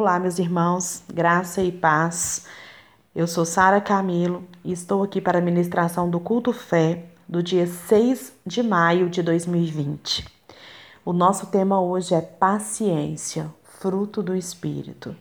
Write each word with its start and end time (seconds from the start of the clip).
Olá, 0.00 0.16
meus 0.20 0.38
irmãos, 0.38 1.02
graça 1.12 1.60
e 1.60 1.72
paz. 1.72 2.46
Eu 3.16 3.26
sou 3.26 3.44
Sara 3.44 3.80
Camilo 3.80 4.44
e 4.64 4.70
estou 4.70 5.02
aqui 5.02 5.20
para 5.20 5.38
a 5.38 5.42
ministração 5.42 6.08
do 6.08 6.20
culto 6.20 6.52
fé 6.52 7.06
do 7.28 7.42
dia 7.42 7.66
6 7.66 8.32
de 8.46 8.62
maio 8.62 9.10
de 9.10 9.24
2020. 9.24 10.24
O 11.04 11.12
nosso 11.12 11.46
tema 11.46 11.80
hoje 11.80 12.14
é 12.14 12.20
paciência, 12.20 13.52
fruto 13.64 14.22
do 14.22 14.36
espírito. 14.36 15.16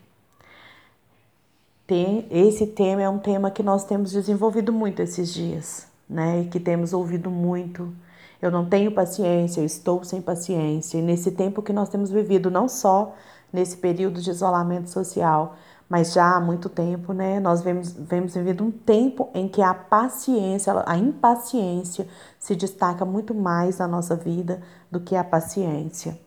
Esse 2.30 2.68
tema 2.68 3.02
é 3.02 3.10
um 3.10 3.18
tema 3.18 3.50
que 3.50 3.64
nós 3.64 3.84
temos 3.84 4.12
desenvolvido 4.12 4.72
muito 4.72 5.02
esses 5.02 5.34
dias, 5.34 5.88
né? 6.08 6.42
E 6.42 6.50
que 6.50 6.60
temos 6.60 6.94
ouvido 6.94 7.32
muito. 7.32 7.92
Eu 8.40 8.52
não 8.52 8.64
tenho 8.64 8.92
paciência, 8.92 9.60
eu 9.60 9.66
estou 9.66 10.04
sem 10.04 10.22
paciência. 10.22 11.00
E 11.00 11.02
nesse 11.02 11.32
tempo 11.32 11.64
que 11.64 11.74
nós 11.74 11.90
temos 11.90 12.12
vivido, 12.12 12.52
não 12.52 12.70
só 12.70 13.16
nesse 13.52 13.78
período 13.78 14.22
de 14.22 14.30
isolamento 14.30 14.90
social, 14.90 15.56
mas 15.90 16.14
já 16.14 16.36
há 16.36 16.40
muito 16.40 16.68
tempo, 16.68 17.14
né? 17.14 17.40
Nós 17.40 17.62
vemos, 17.62 17.92
vemos 17.94 18.34
vivido 18.34 18.64
um 18.64 18.72
tempo 18.72 19.30
em 19.34 19.48
que 19.48 19.62
a 19.62 19.74
paciência, 19.74 20.74
a 20.86 20.98
impaciência 20.98 22.08
se 22.38 22.56
destaca 22.56 23.06
muito 23.06 23.34
mais 23.34 23.78
na 23.78 23.88
nossa 23.88 24.16
vida 24.16 24.62
do 24.92 25.00
que 25.00 25.16
a 25.16 25.24
paciência. 25.24 26.20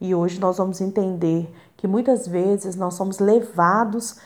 E 0.00 0.14
hoje 0.14 0.38
nós 0.38 0.58
vamos 0.58 0.80
entender 0.80 1.52
que 1.76 1.88
muitas 1.88 2.28
vezes 2.28 2.76
nós 2.76 2.94
somos 2.94 3.18
levados 3.18 4.20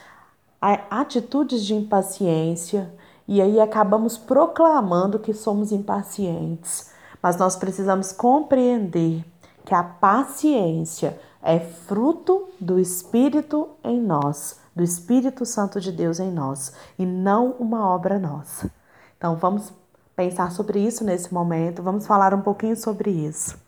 a 0.60 1.00
atitudes 1.00 1.64
de 1.64 1.74
impaciência 1.74 2.92
e 3.26 3.40
aí 3.40 3.60
acabamos 3.60 4.18
proclamando 4.18 5.18
que 5.18 5.32
somos 5.32 5.72
impacientes. 5.72 6.90
Mas 7.22 7.36
nós 7.36 7.56
precisamos 7.56 8.12
compreender 8.12 9.24
que 9.64 9.74
a 9.74 9.82
paciência 9.82 11.18
é 11.42 11.58
fruto 11.58 12.48
do 12.60 12.78
Espírito 12.78 13.70
em 13.82 14.00
nós, 14.00 14.60
do 14.74 14.82
Espírito 14.82 15.44
Santo 15.44 15.80
de 15.80 15.90
Deus 15.90 16.20
em 16.20 16.30
nós, 16.30 16.72
e 16.98 17.04
não 17.04 17.50
uma 17.58 17.88
obra 17.88 18.18
nossa. 18.18 18.70
Então 19.18 19.36
vamos 19.36 19.72
pensar 20.14 20.52
sobre 20.52 20.78
isso 20.78 21.04
nesse 21.04 21.34
momento, 21.34 21.82
vamos 21.82 22.06
falar 22.06 22.32
um 22.32 22.40
pouquinho 22.40 22.76
sobre 22.76 23.10
isso. 23.10 23.58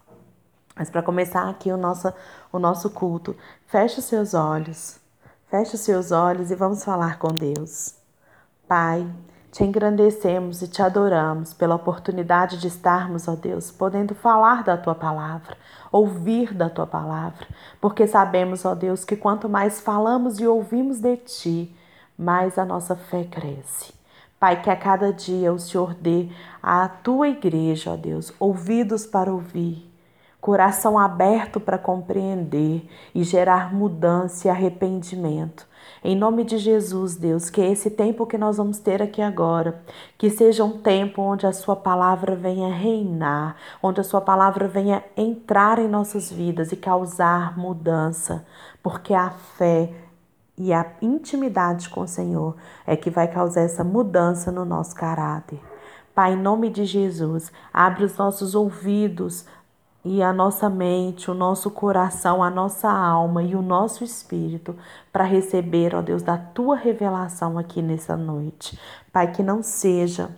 Mas 0.76 0.90
para 0.90 1.02
começar 1.02 1.48
aqui 1.48 1.70
o 1.70 1.76
nosso, 1.76 2.12
o 2.52 2.58
nosso 2.58 2.90
culto, 2.90 3.36
feche 3.66 3.98
os 3.98 4.04
seus 4.06 4.34
olhos, 4.34 4.98
feche 5.48 5.74
os 5.74 5.80
seus 5.80 6.10
olhos 6.10 6.50
e 6.50 6.54
vamos 6.54 6.84
falar 6.84 7.18
com 7.18 7.28
Deus. 7.28 7.94
Pai, 8.66 9.06
te 9.54 9.62
engrandecemos 9.62 10.62
e 10.62 10.66
te 10.66 10.82
adoramos 10.82 11.54
pela 11.54 11.76
oportunidade 11.76 12.58
de 12.58 12.66
estarmos, 12.66 13.28
ó 13.28 13.36
Deus, 13.36 13.70
podendo 13.70 14.12
falar 14.12 14.64
da 14.64 14.76
tua 14.76 14.96
palavra, 14.96 15.56
ouvir 15.92 16.52
da 16.52 16.68
tua 16.68 16.88
palavra, 16.88 17.46
porque 17.80 18.04
sabemos, 18.04 18.64
ó 18.64 18.74
Deus, 18.74 19.04
que 19.04 19.14
quanto 19.14 19.48
mais 19.48 19.80
falamos 19.80 20.40
e 20.40 20.46
ouvimos 20.46 20.98
de 20.98 21.16
ti, 21.18 21.76
mais 22.18 22.58
a 22.58 22.64
nossa 22.64 22.96
fé 22.96 23.22
cresce. 23.22 23.94
Pai, 24.40 24.60
que 24.60 24.68
a 24.68 24.74
cada 24.74 25.12
dia 25.12 25.52
o 25.52 25.58
Senhor 25.60 25.94
dê 25.94 26.30
à 26.60 26.88
tua 26.88 27.28
igreja, 27.28 27.92
ó 27.92 27.96
Deus, 27.96 28.32
ouvidos 28.40 29.06
para 29.06 29.32
ouvir, 29.32 29.88
coração 30.40 30.98
aberto 30.98 31.60
para 31.60 31.78
compreender 31.78 32.90
e 33.14 33.22
gerar 33.22 33.72
mudança 33.72 34.48
e 34.48 34.50
arrependimento 34.50 35.64
em 36.04 36.14
nome 36.14 36.44
de 36.44 36.58
Jesus, 36.58 37.16
Deus, 37.16 37.48
que 37.48 37.62
esse 37.62 37.90
tempo 37.90 38.26
que 38.26 38.36
nós 38.36 38.58
vamos 38.58 38.78
ter 38.78 39.00
aqui 39.00 39.22
agora, 39.22 39.82
que 40.18 40.28
seja 40.28 40.62
um 40.62 40.76
tempo 40.78 41.22
onde 41.22 41.46
a 41.46 41.52
Sua 41.52 41.74
palavra 41.74 42.36
venha 42.36 42.68
reinar, 42.68 43.56
onde 43.82 44.02
a 44.02 44.04
Sua 44.04 44.20
palavra 44.20 44.68
venha 44.68 45.02
entrar 45.16 45.78
em 45.78 45.88
nossas 45.88 46.30
vidas 46.30 46.72
e 46.72 46.76
causar 46.76 47.56
mudança, 47.56 48.46
porque 48.82 49.14
a 49.14 49.30
fé 49.30 49.94
e 50.58 50.74
a 50.74 50.92
intimidade 51.00 51.88
com 51.88 52.02
o 52.02 52.08
Senhor 52.08 52.54
é 52.86 52.94
que 52.96 53.08
vai 53.08 53.26
causar 53.26 53.62
essa 53.62 53.82
mudança 53.82 54.52
no 54.52 54.66
nosso 54.66 54.94
caráter. 54.94 55.58
Pai, 56.14 56.34
em 56.34 56.36
nome 56.36 56.68
de 56.68 56.84
Jesus, 56.84 57.50
abre 57.72 58.04
os 58.04 58.16
nossos 58.18 58.54
ouvidos 58.54 59.46
e 60.04 60.22
a 60.22 60.32
nossa 60.32 60.68
mente, 60.68 61.30
o 61.30 61.34
nosso 61.34 61.70
coração, 61.70 62.42
a 62.42 62.50
nossa 62.50 62.90
alma 62.90 63.42
e 63.42 63.56
o 63.56 63.62
nosso 63.62 64.04
espírito 64.04 64.76
para 65.10 65.24
receber, 65.24 65.94
ó 65.94 66.02
Deus, 66.02 66.22
da 66.22 66.36
tua 66.36 66.76
revelação 66.76 67.56
aqui 67.56 67.80
nessa 67.80 68.16
noite. 68.16 68.78
Pai, 69.10 69.32
que 69.32 69.42
não 69.42 69.62
seja, 69.62 70.28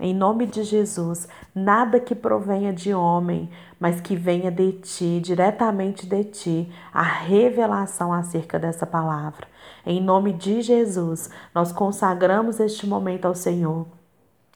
em 0.00 0.14
nome 0.14 0.46
de 0.46 0.62
Jesus, 0.62 1.28
nada 1.54 2.00
que 2.00 2.14
provenha 2.14 2.72
de 2.72 2.94
homem, 2.94 3.50
mas 3.78 4.00
que 4.00 4.16
venha 4.16 4.50
de 4.50 4.72
ti, 4.72 5.20
diretamente 5.20 6.06
de 6.06 6.24
ti, 6.24 6.72
a 6.92 7.02
revelação 7.02 8.12
acerca 8.12 8.58
dessa 8.58 8.86
palavra. 8.86 9.46
Em 9.84 10.00
nome 10.00 10.32
de 10.32 10.62
Jesus, 10.62 11.28
nós 11.54 11.70
consagramos 11.70 12.60
este 12.60 12.86
momento 12.86 13.26
ao 13.26 13.34
Senhor 13.34 13.86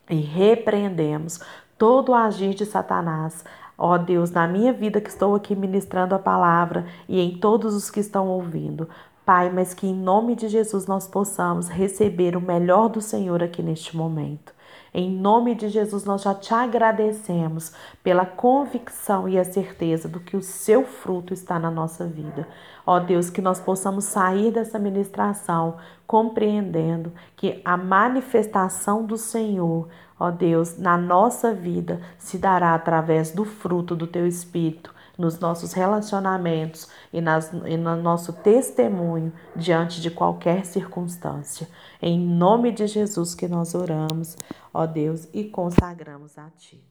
e 0.08 0.16
repreendemos 0.16 1.40
todo 1.76 2.10
o 2.10 2.14
agir 2.14 2.54
de 2.54 2.64
Satanás 2.64 3.44
Ó 3.78 3.94
oh 3.94 3.98
Deus, 3.98 4.30
na 4.30 4.46
minha 4.48 4.72
vida 4.72 5.00
que 5.00 5.10
estou 5.10 5.34
aqui 5.34 5.54
ministrando 5.54 6.14
a 6.14 6.18
palavra 6.18 6.86
e 7.08 7.20
em 7.20 7.38
todos 7.38 7.74
os 7.74 7.90
que 7.90 8.00
estão 8.00 8.28
ouvindo. 8.28 8.88
Pai, 9.24 9.50
mas 9.50 9.74
que 9.74 9.86
em 9.86 9.94
nome 9.94 10.36
de 10.36 10.48
Jesus 10.48 10.86
nós 10.86 11.08
possamos 11.08 11.68
receber 11.68 12.36
o 12.36 12.40
melhor 12.40 12.88
do 12.88 13.00
Senhor 13.00 13.42
aqui 13.42 13.62
neste 13.62 13.96
momento. 13.96 14.54
Em 14.94 15.10
nome 15.10 15.54
de 15.54 15.68
Jesus, 15.68 16.04
nós 16.06 16.22
já 16.22 16.34
te 16.34 16.54
agradecemos 16.54 17.72
pela 18.02 18.24
convicção 18.24 19.28
e 19.28 19.38
a 19.38 19.44
certeza 19.44 20.08
do 20.08 20.20
que 20.20 20.36
o 20.36 20.42
seu 20.42 20.84
fruto 20.84 21.34
está 21.34 21.58
na 21.58 21.70
nossa 21.70 22.06
vida. 22.06 22.48
Ó 22.86 22.98
Deus, 22.98 23.28
que 23.28 23.42
nós 23.42 23.60
possamos 23.60 24.04
sair 24.04 24.50
dessa 24.50 24.78
ministração 24.78 25.76
compreendendo 26.06 27.12
que 27.36 27.60
a 27.64 27.76
manifestação 27.76 29.04
do 29.04 29.18
Senhor, 29.18 29.88
ó 30.18 30.30
Deus, 30.30 30.78
na 30.78 30.96
nossa 30.96 31.54
vida 31.54 32.00
se 32.18 32.38
dará 32.38 32.74
através 32.74 33.30
do 33.30 33.44
fruto 33.44 33.94
do 33.94 34.06
teu 34.06 34.26
espírito 34.26 34.94
nos 35.18 35.38
nossos 35.38 35.72
relacionamentos 35.72 36.88
e, 37.12 37.20
nas, 37.20 37.52
e 37.64 37.76
no 37.76 37.96
nosso 37.96 38.32
testemunho 38.32 39.32
diante 39.54 40.00
de 40.00 40.10
qualquer 40.10 40.64
circunstância. 40.66 41.68
Em 42.00 42.18
nome 42.18 42.70
de 42.70 42.86
Jesus 42.86 43.34
que 43.34 43.48
nós 43.48 43.74
oramos, 43.74 44.36
ó 44.72 44.86
Deus, 44.86 45.28
e 45.32 45.44
consagramos 45.44 46.36
a 46.36 46.50
Ti. 46.50 46.82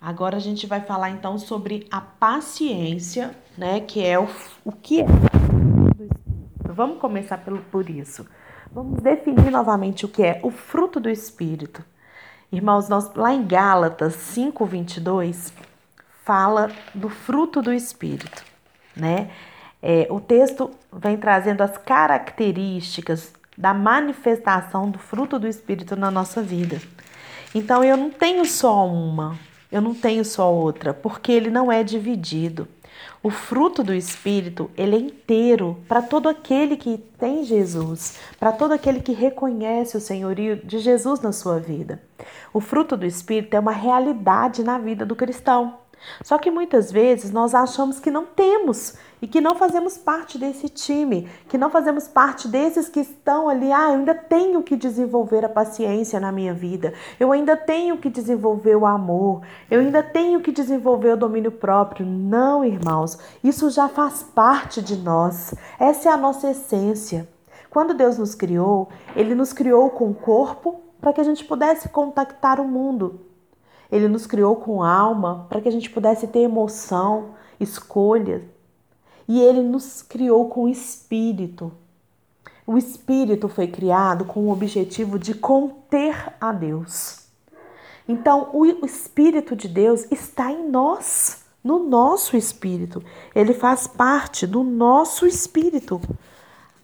Agora 0.00 0.36
a 0.36 0.40
gente 0.40 0.64
vai 0.64 0.80
falar 0.80 1.10
então 1.10 1.36
sobre 1.38 1.88
a 1.90 2.00
paciência, 2.00 3.36
né? 3.56 3.80
Que 3.80 4.04
é 4.04 4.16
o, 4.16 4.28
o 4.64 4.70
que 4.70 5.00
é. 5.00 5.06
Vamos 6.62 7.00
começar 7.00 7.38
pelo, 7.38 7.58
por 7.64 7.90
isso. 7.90 8.24
Vamos 8.70 9.00
definir 9.00 9.50
novamente 9.50 10.04
o 10.04 10.08
que 10.08 10.22
é 10.22 10.40
o 10.42 10.50
fruto 10.50 11.00
do 11.00 11.08
Espírito. 11.08 11.82
Irmãos, 12.52 12.88
nós, 12.88 13.12
lá 13.14 13.32
em 13.32 13.46
Gálatas 13.46 14.14
5, 14.14 14.64
22, 14.66 15.52
fala 16.22 16.70
do 16.94 17.08
fruto 17.08 17.62
do 17.62 17.72
Espírito, 17.72 18.44
né? 18.94 19.30
É, 19.82 20.06
o 20.10 20.20
texto 20.20 20.70
vem 20.92 21.16
trazendo 21.16 21.62
as 21.62 21.78
características 21.78 23.32
da 23.56 23.72
manifestação 23.72 24.90
do 24.90 24.98
fruto 24.98 25.38
do 25.38 25.46
Espírito 25.46 25.96
na 25.96 26.10
nossa 26.10 26.42
vida. 26.42 26.80
Então 27.54 27.82
eu 27.82 27.96
não 27.96 28.10
tenho 28.10 28.44
só 28.44 28.86
uma, 28.86 29.38
eu 29.72 29.80
não 29.80 29.94
tenho 29.94 30.24
só 30.24 30.52
outra, 30.52 30.92
porque 30.92 31.32
ele 31.32 31.48
não 31.48 31.72
é 31.72 31.82
dividido. 31.82 32.68
O 33.22 33.30
fruto 33.30 33.82
do 33.82 33.94
Espírito, 33.94 34.70
ele 34.76 34.96
é 34.96 34.98
inteiro 34.98 35.78
para 35.88 36.02
todo 36.02 36.28
aquele 36.28 36.76
que 36.76 36.98
tem 37.18 37.44
Jesus, 37.44 38.18
para 38.38 38.52
todo 38.52 38.72
aquele 38.72 39.00
que 39.00 39.12
reconhece 39.12 39.96
o 39.96 40.00
senhorio 40.00 40.56
de 40.56 40.78
Jesus 40.78 41.20
na 41.20 41.32
sua 41.32 41.58
vida. 41.58 42.00
O 42.52 42.60
fruto 42.60 42.96
do 42.96 43.06
Espírito 43.06 43.54
é 43.54 43.60
uma 43.60 43.72
realidade 43.72 44.62
na 44.62 44.78
vida 44.78 45.04
do 45.04 45.16
cristão. 45.16 45.78
Só 46.22 46.38
que 46.38 46.50
muitas 46.50 46.90
vezes 46.90 47.30
nós 47.30 47.54
achamos 47.54 48.00
que 48.00 48.10
não 48.10 48.24
temos 48.24 48.94
e 49.20 49.26
que 49.26 49.40
não 49.40 49.54
fazemos 49.54 49.98
parte 49.98 50.38
desse 50.38 50.68
time, 50.68 51.28
que 51.48 51.58
não 51.58 51.70
fazemos 51.70 52.06
parte 52.06 52.46
desses 52.46 52.88
que 52.88 53.00
estão 53.00 53.48
ali. 53.48 53.72
Ah, 53.72 53.90
eu 53.90 53.98
ainda 53.98 54.14
tenho 54.14 54.62
que 54.62 54.76
desenvolver 54.76 55.44
a 55.44 55.48
paciência 55.48 56.20
na 56.20 56.30
minha 56.30 56.54
vida, 56.54 56.94
eu 57.18 57.32
ainda 57.32 57.56
tenho 57.56 57.98
que 57.98 58.08
desenvolver 58.08 58.76
o 58.76 58.86
amor, 58.86 59.42
eu 59.70 59.80
ainda 59.80 60.02
tenho 60.02 60.40
que 60.40 60.52
desenvolver 60.52 61.14
o 61.14 61.16
domínio 61.16 61.52
próprio. 61.52 62.06
Não, 62.06 62.64
irmãos, 62.64 63.18
isso 63.42 63.70
já 63.70 63.88
faz 63.88 64.22
parte 64.22 64.80
de 64.80 64.96
nós, 64.96 65.54
essa 65.78 66.08
é 66.08 66.12
a 66.12 66.16
nossa 66.16 66.50
essência. 66.50 67.28
Quando 67.70 67.94
Deus 67.94 68.16
nos 68.16 68.34
criou, 68.34 68.88
Ele 69.14 69.34
nos 69.34 69.52
criou 69.52 69.90
com 69.90 70.10
o 70.10 70.14
corpo 70.14 70.80
para 71.00 71.12
que 71.12 71.20
a 71.20 71.24
gente 71.24 71.44
pudesse 71.44 71.88
contactar 71.88 72.60
o 72.60 72.64
mundo. 72.64 73.27
Ele 73.90 74.08
nos 74.08 74.26
criou 74.26 74.56
com 74.56 74.82
alma 74.82 75.46
para 75.48 75.60
que 75.60 75.68
a 75.68 75.72
gente 75.72 75.90
pudesse 75.90 76.26
ter 76.26 76.40
emoção, 76.40 77.30
escolha. 77.58 78.42
E 79.26 79.40
ele 79.40 79.62
nos 79.62 80.02
criou 80.02 80.48
com 80.48 80.68
espírito. 80.68 81.72
O 82.66 82.76
espírito 82.76 83.48
foi 83.48 83.66
criado 83.66 84.24
com 84.24 84.40
o 84.40 84.50
objetivo 84.50 85.18
de 85.18 85.34
conter 85.34 86.34
a 86.40 86.52
Deus. 86.52 87.26
Então, 88.06 88.50
o 88.52 88.64
espírito 88.84 89.56
de 89.56 89.68
Deus 89.68 90.06
está 90.10 90.50
em 90.52 90.68
nós. 90.68 91.44
no 91.64 91.80
nosso 91.80 92.36
espírito. 92.36 93.02
Ele 93.34 93.52
faz 93.52 93.86
parte 93.86 94.46
do 94.46 94.62
nosso 94.62 95.26
espírito. 95.26 96.00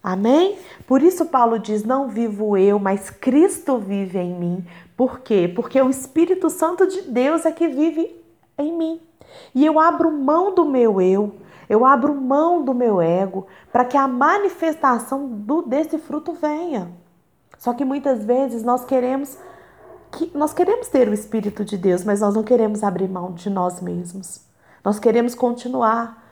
Amém? 0.02 0.58
Por 0.86 1.02
isso 1.02 1.24
Paulo 1.26 1.58
diz: 1.58 1.84
Não 1.84 2.08
vivo 2.08 2.56
eu, 2.58 2.78
mas 2.78 3.08
Cristo 3.08 3.78
vive 3.78 4.18
em 4.18 4.34
mim. 4.34 4.66
Por 4.96 5.20
quê? 5.20 5.52
Porque 5.54 5.80
o 5.80 5.90
Espírito 5.90 6.48
Santo 6.48 6.86
de 6.86 7.02
Deus 7.02 7.44
é 7.44 7.52
que 7.52 7.68
vive 7.68 8.14
em 8.56 8.72
mim. 8.72 9.00
E 9.54 9.64
eu 9.64 9.80
abro 9.80 10.10
mão 10.12 10.54
do 10.54 10.64
meu 10.64 11.00
eu, 11.00 11.34
eu 11.68 11.84
abro 11.84 12.14
mão 12.14 12.64
do 12.64 12.74
meu 12.74 13.00
ego 13.00 13.46
para 13.72 13.84
que 13.84 13.96
a 13.96 14.06
manifestação 14.06 15.26
do, 15.26 15.62
desse 15.62 15.98
fruto 15.98 16.32
venha. 16.32 16.90
Só 17.58 17.72
que 17.72 17.84
muitas 17.84 18.24
vezes 18.24 18.62
nós 18.62 18.84
queremos 18.84 19.38
que 20.12 20.30
nós 20.32 20.52
queremos 20.52 20.88
ter 20.88 21.08
o 21.08 21.14
espírito 21.14 21.64
de 21.64 21.76
Deus, 21.76 22.04
mas 22.04 22.20
nós 22.20 22.34
não 22.34 22.44
queremos 22.44 22.84
abrir 22.84 23.08
mão 23.08 23.32
de 23.32 23.50
nós 23.50 23.80
mesmos. 23.80 24.42
Nós 24.84 24.98
queremos 25.00 25.34
continuar. 25.34 26.22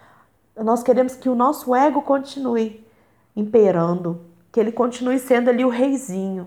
Nós 0.57 0.83
queremos 0.83 1.17
que 1.17 1.29
o 1.29 1.35
nosso 1.35 1.75
ego 1.75 2.03
continue 2.03 2.87
imperando, 3.35 4.21
que 4.53 4.61
ele 4.61 4.71
continue 4.71 5.19
sendo 5.19 5.49
ali 5.49 5.65
o 5.65 5.69
reizinho. 5.69 6.47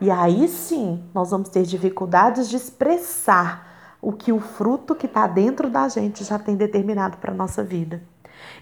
E 0.00 0.10
aí 0.10 0.48
sim, 0.48 1.04
nós 1.14 1.30
vamos 1.30 1.48
ter 1.48 1.64
dificuldades 1.64 2.48
de 2.48 2.56
expressar 2.56 3.96
o 4.00 4.12
que 4.12 4.32
o 4.32 4.40
fruto 4.40 4.94
que 4.94 5.06
está 5.06 5.26
dentro 5.26 5.68
da 5.68 5.88
gente 5.88 6.24
já 6.24 6.38
tem 6.38 6.56
determinado 6.56 7.18
para 7.18 7.32
a 7.32 7.36
nossa 7.36 7.62
vida. 7.62 8.02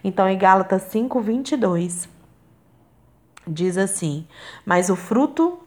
Então, 0.03 0.29
em 0.29 0.37
Gálatas 0.37 0.83
5, 0.83 1.21
22, 1.21 2.09
diz 3.47 3.79
assim: 3.79 4.27
Mas 4.67 4.91
o 4.91 4.97
fruto 4.97 5.61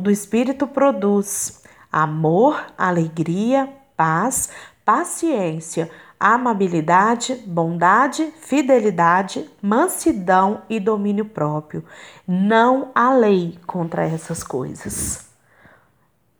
do 0.00 0.10
Espírito 0.10 0.66
produz 0.66 1.62
amor, 1.90 2.64
alegria, 2.78 3.68
paz, 3.96 4.48
paciência, 4.84 5.90
amabilidade, 6.18 7.34
bondade, 7.46 8.32
fidelidade, 8.40 9.48
mansidão 9.62 10.62
e 10.68 10.80
domínio 10.80 11.24
próprio. 11.24 11.84
Não 12.26 12.90
há 12.94 13.12
lei 13.12 13.58
contra 13.66 14.04
essas 14.04 14.42
coisas. 14.42 15.28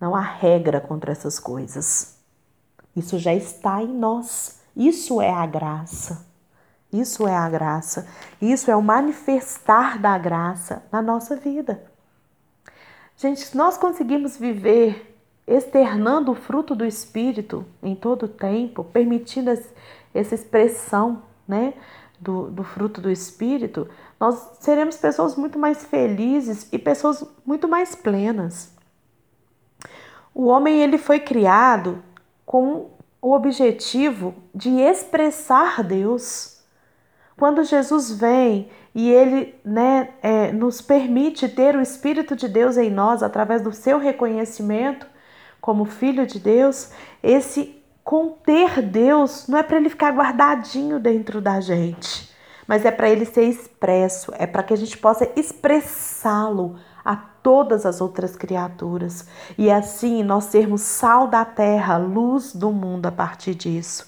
Não 0.00 0.14
há 0.14 0.20
regra 0.20 0.80
contra 0.80 1.12
essas 1.12 1.38
coisas. 1.38 2.18
Isso 2.94 3.18
já 3.18 3.34
está 3.34 3.82
em 3.82 3.88
nós. 3.88 4.60
Isso 4.76 5.20
é 5.20 5.30
a 5.30 5.46
graça. 5.46 6.26
Isso 6.92 7.26
é 7.26 7.36
a 7.36 7.48
graça. 7.48 8.08
Isso 8.40 8.70
é 8.70 8.76
o 8.76 8.82
manifestar 8.82 9.98
da 9.98 10.16
graça 10.16 10.82
na 10.90 11.02
nossa 11.02 11.36
vida. 11.36 11.84
Gente, 13.16 13.40
se 13.40 13.56
nós 13.56 13.76
conseguimos 13.76 14.36
viver 14.36 15.17
externando 15.48 16.32
o 16.32 16.34
fruto 16.34 16.74
do 16.74 16.84
Espírito 16.84 17.64
em 17.82 17.94
todo 17.94 18.24
o 18.24 18.28
tempo, 18.28 18.84
permitindo 18.84 19.50
essa 20.14 20.34
expressão 20.34 21.22
né, 21.46 21.72
do, 22.20 22.50
do 22.50 22.62
fruto 22.62 23.00
do 23.00 23.10
Espírito, 23.10 23.88
nós 24.20 24.58
seremos 24.60 24.96
pessoas 24.98 25.36
muito 25.36 25.58
mais 25.58 25.84
felizes 25.84 26.68
e 26.70 26.78
pessoas 26.78 27.24
muito 27.46 27.66
mais 27.66 27.94
plenas. 27.94 28.76
O 30.34 30.46
homem 30.46 30.82
ele 30.82 30.98
foi 30.98 31.18
criado 31.18 32.02
com 32.44 32.90
o 33.20 33.32
objetivo 33.32 34.34
de 34.54 34.70
expressar 34.80 35.82
Deus. 35.82 36.62
Quando 37.36 37.64
Jesus 37.64 38.12
vem 38.12 38.70
e 38.94 39.10
ele 39.10 39.54
né, 39.64 40.10
é, 40.22 40.52
nos 40.52 40.82
permite 40.82 41.48
ter 41.48 41.74
o 41.74 41.80
Espírito 41.80 42.36
de 42.36 42.48
Deus 42.48 42.76
em 42.76 42.90
nós 42.90 43.22
através 43.22 43.62
do 43.62 43.72
seu 43.72 43.98
reconhecimento 43.98 45.06
como 45.68 45.84
filho 45.84 46.26
de 46.26 46.40
Deus, 46.40 46.92
esse 47.22 47.76
conter 48.02 48.80
Deus 48.80 49.46
não 49.46 49.58
é 49.58 49.62
para 49.62 49.76
ele 49.76 49.90
ficar 49.90 50.14
guardadinho 50.14 50.98
dentro 50.98 51.42
da 51.42 51.60
gente, 51.60 52.34
mas 52.66 52.86
é 52.86 52.90
para 52.90 53.10
ele 53.10 53.26
ser 53.26 53.42
expresso, 53.42 54.32
é 54.38 54.46
para 54.46 54.62
que 54.62 54.72
a 54.72 54.76
gente 54.78 54.96
possa 54.96 55.30
expressá-lo 55.36 56.76
a 57.04 57.14
todas 57.16 57.84
as 57.84 58.00
outras 58.00 58.34
criaturas 58.34 59.28
e 59.58 59.70
assim 59.70 60.22
nós 60.22 60.44
sermos 60.44 60.80
sal 60.80 61.26
da 61.26 61.44
terra, 61.44 61.98
luz 61.98 62.54
do 62.54 62.72
mundo 62.72 63.04
a 63.04 63.12
partir 63.12 63.54
disso. 63.54 64.06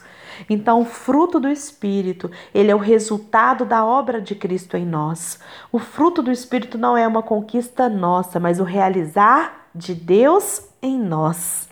Então, 0.48 0.80
o 0.80 0.86
fruto 0.86 1.38
do 1.38 1.50
Espírito, 1.50 2.30
ele 2.54 2.70
é 2.70 2.74
o 2.74 2.78
resultado 2.78 3.66
da 3.66 3.84
obra 3.84 4.18
de 4.18 4.34
Cristo 4.34 4.78
em 4.78 4.86
nós. 4.86 5.38
O 5.70 5.78
fruto 5.78 6.22
do 6.22 6.32
Espírito 6.32 6.78
não 6.78 6.96
é 6.96 7.06
uma 7.06 7.22
conquista 7.22 7.86
nossa, 7.86 8.40
mas 8.40 8.58
o 8.58 8.64
realizar 8.64 9.66
de 9.74 9.94
Deus 9.94 10.69
em 10.82 10.99
nós. 10.99 11.69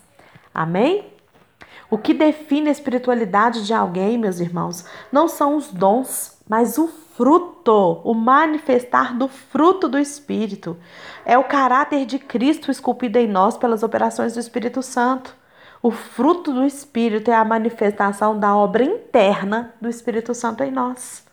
Amém? 0.53 1.05
O 1.89 1.97
que 1.97 2.13
define 2.13 2.69
a 2.69 2.71
espiritualidade 2.71 3.65
de 3.65 3.73
alguém, 3.73 4.17
meus 4.17 4.39
irmãos, 4.39 4.85
não 5.11 5.27
são 5.27 5.55
os 5.55 5.71
dons, 5.71 6.37
mas 6.47 6.77
o 6.77 6.87
fruto, 6.87 8.01
o 8.03 8.13
manifestar 8.13 9.17
do 9.17 9.27
fruto 9.27 9.89
do 9.89 9.97
Espírito. 9.97 10.77
É 11.25 11.37
o 11.37 11.43
caráter 11.43 12.05
de 12.05 12.19
Cristo 12.19 12.69
esculpido 12.69 13.17
em 13.17 13.27
nós 13.27 13.57
pelas 13.57 13.81
operações 13.83 14.33
do 14.33 14.39
Espírito 14.39 14.83
Santo. 14.83 15.35
O 15.81 15.91
fruto 15.91 16.53
do 16.53 16.63
Espírito 16.63 17.31
é 17.31 17.35
a 17.35 17.45
manifestação 17.45 18.39
da 18.39 18.55
obra 18.55 18.83
interna 18.83 19.73
do 19.81 19.89
Espírito 19.89 20.33
Santo 20.33 20.63
em 20.63 20.71
nós. 20.71 21.25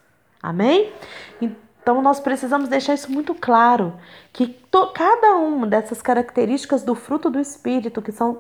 Amém? 0.42 0.92
Então 1.40 1.65
nós 1.94 2.20
precisamos 2.20 2.68
deixar 2.68 2.94
isso 2.94 3.10
muito 3.10 3.34
claro, 3.34 3.94
que 4.32 4.58
cada 4.94 5.36
uma 5.36 5.66
dessas 5.66 6.02
características 6.02 6.82
do 6.82 6.94
fruto 6.94 7.30
do 7.30 7.38
Espírito 7.38 8.02
que 8.02 8.12
são 8.12 8.38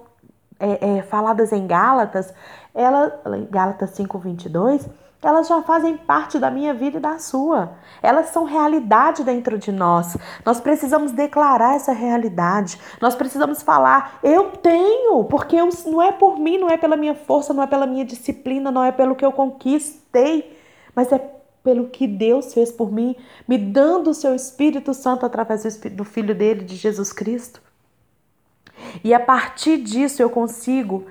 é, 0.58 0.98
é, 0.98 1.02
faladas 1.02 1.52
em 1.52 1.66
Gálatas, 1.66 2.32
ela, 2.74 3.20
Gálatas 3.50 3.90
5:22 3.90 4.88
elas 5.22 5.48
já 5.48 5.60
fazem 5.62 5.96
parte 5.96 6.38
da 6.38 6.50
minha 6.50 6.72
vida 6.72 6.98
e 6.98 7.00
da 7.00 7.18
sua. 7.18 7.72
Elas 8.02 8.28
são 8.28 8.44
realidade 8.44 9.24
dentro 9.24 9.58
de 9.58 9.72
nós. 9.72 10.16
Nós 10.44 10.60
precisamos 10.60 11.10
declarar 11.10 11.74
essa 11.74 11.92
realidade. 11.92 12.78
Nós 13.00 13.14
precisamos 13.16 13.62
falar: 13.62 14.18
eu 14.22 14.52
tenho, 14.52 15.24
porque 15.24 15.56
eu, 15.56 15.68
não 15.86 16.00
é 16.00 16.12
por 16.12 16.38
mim, 16.38 16.58
não 16.58 16.70
é 16.70 16.76
pela 16.76 16.96
minha 16.96 17.14
força, 17.14 17.52
não 17.52 17.62
é 17.62 17.66
pela 17.66 17.86
minha 17.86 18.04
disciplina, 18.04 18.70
não 18.70 18.84
é 18.84 18.92
pelo 18.92 19.16
que 19.16 19.24
eu 19.24 19.32
conquistei, 19.32 20.56
mas 20.94 21.10
é 21.10 21.18
pelo 21.66 21.88
que 21.88 22.06
Deus 22.06 22.54
fez 22.54 22.70
por 22.70 22.92
mim, 22.92 23.16
me 23.48 23.58
dando 23.58 24.10
o 24.10 24.14
seu 24.14 24.36
Espírito 24.36 24.94
Santo 24.94 25.26
através 25.26 25.64
do 25.90 26.04
Filho 26.04 26.32
dele, 26.32 26.62
de 26.62 26.76
Jesus 26.76 27.12
Cristo. 27.12 27.60
E 29.02 29.12
a 29.12 29.18
partir 29.18 29.78
disso 29.78 30.22
eu 30.22 30.30
consigo, 30.30 31.06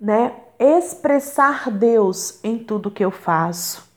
né, 0.00 0.32
expressar 0.58 1.70
Deus 1.70 2.40
em 2.42 2.58
tudo 2.58 2.90
que 2.90 3.04
eu 3.04 3.12
faço. 3.12 3.88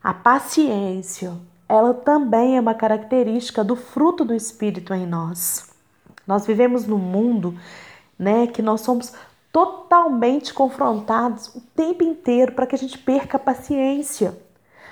A 0.00 0.14
paciência, 0.14 1.32
ela 1.68 1.92
também 1.92 2.56
é 2.56 2.60
uma 2.60 2.74
característica 2.74 3.64
do 3.64 3.74
fruto 3.74 4.24
do 4.24 4.32
Espírito 4.32 4.94
em 4.94 5.08
nós. 5.08 5.70
Nós 6.24 6.46
vivemos 6.46 6.86
num 6.86 6.98
mundo, 6.98 7.58
né, 8.16 8.46
que 8.46 8.62
nós 8.62 8.82
somos 8.82 9.12
totalmente 9.50 10.54
confrontados 10.54 11.48
o 11.48 11.60
tempo 11.74 12.04
inteiro 12.04 12.52
para 12.52 12.64
que 12.64 12.76
a 12.76 12.78
gente 12.78 12.96
perca 12.96 13.38
a 13.38 13.40
paciência. 13.40 14.38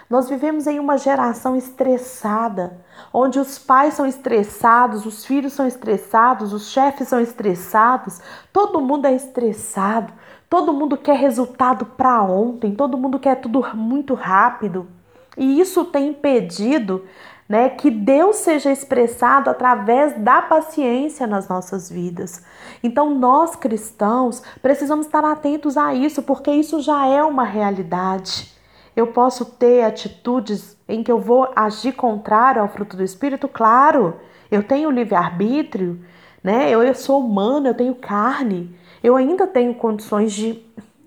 Nós 0.08 0.26
vivemos 0.26 0.66
em 0.66 0.78
uma 0.78 0.96
geração 0.96 1.54
estressada, 1.54 2.78
onde 3.12 3.38
os 3.38 3.58
pais 3.58 3.92
são 3.92 4.06
estressados, 4.06 5.04
os 5.04 5.26
filhos 5.26 5.52
são 5.52 5.66
estressados, 5.66 6.54
os 6.54 6.70
chefes 6.70 7.08
são 7.08 7.20
estressados, 7.20 8.18
todo 8.50 8.80
mundo 8.80 9.06
é 9.06 9.14
estressado, 9.14 10.10
todo 10.48 10.72
mundo 10.72 10.96
quer 10.96 11.16
resultado 11.16 11.84
para 11.84 12.22
ontem, 12.22 12.74
todo 12.74 12.96
mundo 12.96 13.18
quer 13.18 13.34
tudo 13.36 13.62
muito 13.76 14.14
rápido. 14.14 14.88
E 15.36 15.60
isso 15.60 15.84
tem 15.84 16.08
impedido 16.08 17.04
né, 17.46 17.68
que 17.68 17.90
Deus 17.90 18.36
seja 18.36 18.72
expressado 18.72 19.50
através 19.50 20.18
da 20.18 20.40
paciência 20.40 21.26
nas 21.26 21.48
nossas 21.48 21.90
vidas. 21.90 22.42
Então, 22.82 23.14
nós 23.14 23.54
cristãos 23.54 24.42
precisamos 24.62 25.04
estar 25.04 25.24
atentos 25.24 25.76
a 25.76 25.92
isso, 25.92 26.22
porque 26.22 26.50
isso 26.50 26.80
já 26.80 27.06
é 27.06 27.22
uma 27.22 27.44
realidade. 27.44 28.57
Eu 28.99 29.07
posso 29.07 29.45
ter 29.45 29.85
atitudes 29.85 30.76
em 30.88 31.05
que 31.05 31.12
eu 31.12 31.21
vou 31.21 31.49
agir 31.55 31.93
contrário 31.93 32.61
ao 32.61 32.67
fruto 32.69 32.97
do 32.97 33.05
Espírito? 33.05 33.47
Claro, 33.47 34.17
eu 34.50 34.61
tenho 34.61 34.90
livre-arbítrio, 34.90 36.05
né? 36.43 36.69
Eu, 36.69 36.83
eu 36.83 36.93
sou 36.97 37.25
humano, 37.25 37.69
eu 37.69 37.75
tenho 37.75 37.95
carne, 37.95 38.76
eu 39.00 39.14
ainda 39.14 39.47
tenho 39.47 39.73
condições 39.73 40.33
de. 40.33 40.67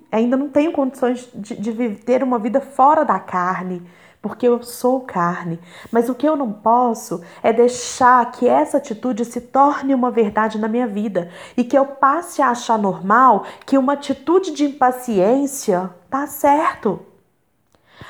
Ainda 0.10 0.38
não 0.38 0.48
tenho 0.48 0.72
condições 0.72 1.30
de, 1.36 1.54
de 1.54 1.96
ter 1.96 2.24
uma 2.24 2.40
vida 2.40 2.62
fora 2.62 3.04
da 3.04 3.20
carne, 3.20 3.86
porque 4.22 4.48
eu 4.48 4.64
sou 4.64 5.02
carne. 5.02 5.60
Mas 5.92 6.08
o 6.08 6.16
que 6.16 6.26
eu 6.26 6.38
não 6.38 6.50
posso 6.50 7.22
é 7.44 7.52
deixar 7.52 8.32
que 8.32 8.48
essa 8.48 8.78
atitude 8.78 9.26
se 9.26 9.42
torne 9.42 9.94
uma 9.94 10.12
verdade 10.12 10.58
na 10.58 10.70
minha 10.70 10.88
vida 10.88 11.30
e 11.58 11.64
que 11.66 11.78
eu 11.78 11.86
passe 11.86 12.42
a 12.42 12.52
achar 12.52 12.80
normal 12.80 13.44
que 13.66 13.78
uma 13.78 13.94
atitude 13.94 14.54
de 14.54 14.64
impaciência 14.64 15.90
tá 16.10 16.26
certo. 16.26 17.11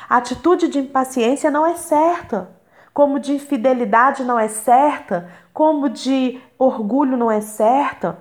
A 0.09 0.17
atitude 0.17 0.67
de 0.67 0.79
impaciência 0.79 1.49
não 1.49 1.65
é 1.65 1.75
certa, 1.75 2.49
como 2.93 3.19
de 3.19 3.33
infidelidade 3.33 4.23
não 4.23 4.39
é 4.39 4.47
certa, 4.47 5.29
como 5.53 5.89
de 5.89 6.41
orgulho 6.57 7.17
não 7.17 7.31
é 7.31 7.41
certa. 7.41 8.17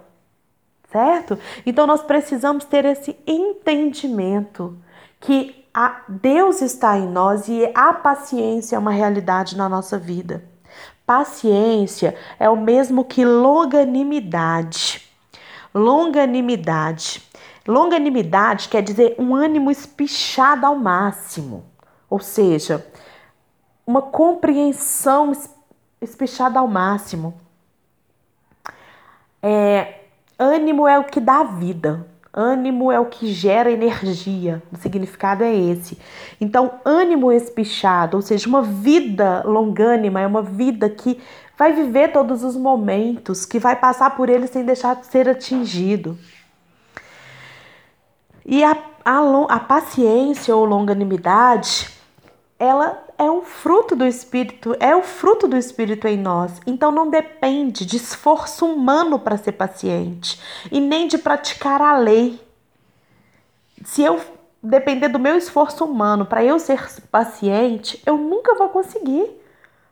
certo? 0.91 1.39
Então 1.65 1.87
nós 1.87 2.03
precisamos 2.03 2.65
ter 2.65 2.85
esse 2.85 3.17
entendimento 3.27 4.77
que 5.21 5.65
a 5.73 6.03
Deus 6.09 6.63
está 6.63 6.99
em 6.99 7.07
nós 7.07 7.49
e 7.49 7.71
a 7.75 7.93
paciência 7.93 8.75
é 8.75 8.79
uma 8.79 8.91
realidade 8.91 9.57
na 9.57 9.69
nossa 9.69 9.97
vida. 9.97 10.45
Paciência 11.07 12.17
é 12.39 12.49
o 12.49 12.57
mesmo 12.57 13.05
que 13.05 13.25
longanimidade. 13.25 15.09
Longanimidade. 15.73 17.23
Longanimidade 17.67 18.69
quer 18.69 18.83
dizer 18.83 19.15
um 19.19 19.35
ânimo 19.35 19.71
espichado 19.71 20.67
ao 20.67 20.77
máximo, 20.77 21.65
ou 22.09 22.19
seja, 22.19 22.87
uma 23.87 24.03
compreensão 24.03 25.33
espichada 26.01 26.59
ao 26.59 26.67
máximo. 26.67 27.35
É, 29.43 30.01
ânimo 30.39 30.87
é 30.87 30.99
o 30.99 31.05
que 31.05 31.21
dá 31.21 31.43
vida. 31.43 32.07
Ânimo 32.33 32.93
é 32.93 33.01
o 33.01 33.07
que 33.07 33.33
gera 33.33 33.71
energia. 33.71 34.63
O 34.73 34.77
significado 34.77 35.43
é 35.43 35.53
esse. 35.53 35.99
Então, 36.41 36.75
ânimo 36.85 37.33
espichado, 37.33 38.17
ou 38.17 38.23
seja, 38.23 38.49
uma 38.49 38.63
vida 38.63 39.43
longânima, 39.45 40.21
é 40.21 40.27
uma 40.27 40.43
vida 40.43 40.89
que 40.89 41.21
vai 41.59 41.73
viver 41.73 42.13
todos 42.13 42.45
os 42.45 42.57
momentos, 42.57 43.45
que 43.45 43.59
vai 43.59 43.75
passar 43.75 44.17
por 44.17 44.29
ele 44.29 44.47
sem 44.47 44.65
deixar 44.65 44.95
de 44.97 45.07
ser 45.07 45.29
atingido. 45.29 46.17
E 48.51 48.65
a, 48.65 48.77
a, 49.05 49.21
a 49.49 49.61
paciência 49.61 50.57
ou 50.57 50.65
longanimidade, 50.65 51.89
ela 52.59 53.01
é 53.17 53.31
um 53.31 53.43
fruto 53.43 53.95
do 53.95 54.05
Espírito, 54.05 54.75
é 54.81 54.95
o 54.97 55.05
fruto 55.05 55.47
do 55.47 55.57
Espírito 55.57 56.09
em 56.09 56.17
nós. 56.17 56.61
Então 56.67 56.91
não 56.91 57.09
depende 57.09 57.87
de 57.87 57.97
esforço 57.97 58.67
humano 58.67 59.21
para 59.21 59.37
ser 59.37 59.53
paciente 59.53 60.41
e 60.69 60.81
nem 60.81 61.07
de 61.07 61.17
praticar 61.17 61.81
a 61.81 61.97
lei. 61.97 62.41
Se 63.85 64.03
eu 64.03 64.21
depender 64.61 65.07
do 65.11 65.21
meu 65.21 65.37
esforço 65.37 65.85
humano 65.85 66.27
para 66.27 66.43
eu 66.43 66.59
ser 66.59 66.85
paciente, 67.09 68.03
eu 68.05 68.19
nunca 68.19 68.57
vou 68.57 68.69
conseguir, 68.71 69.31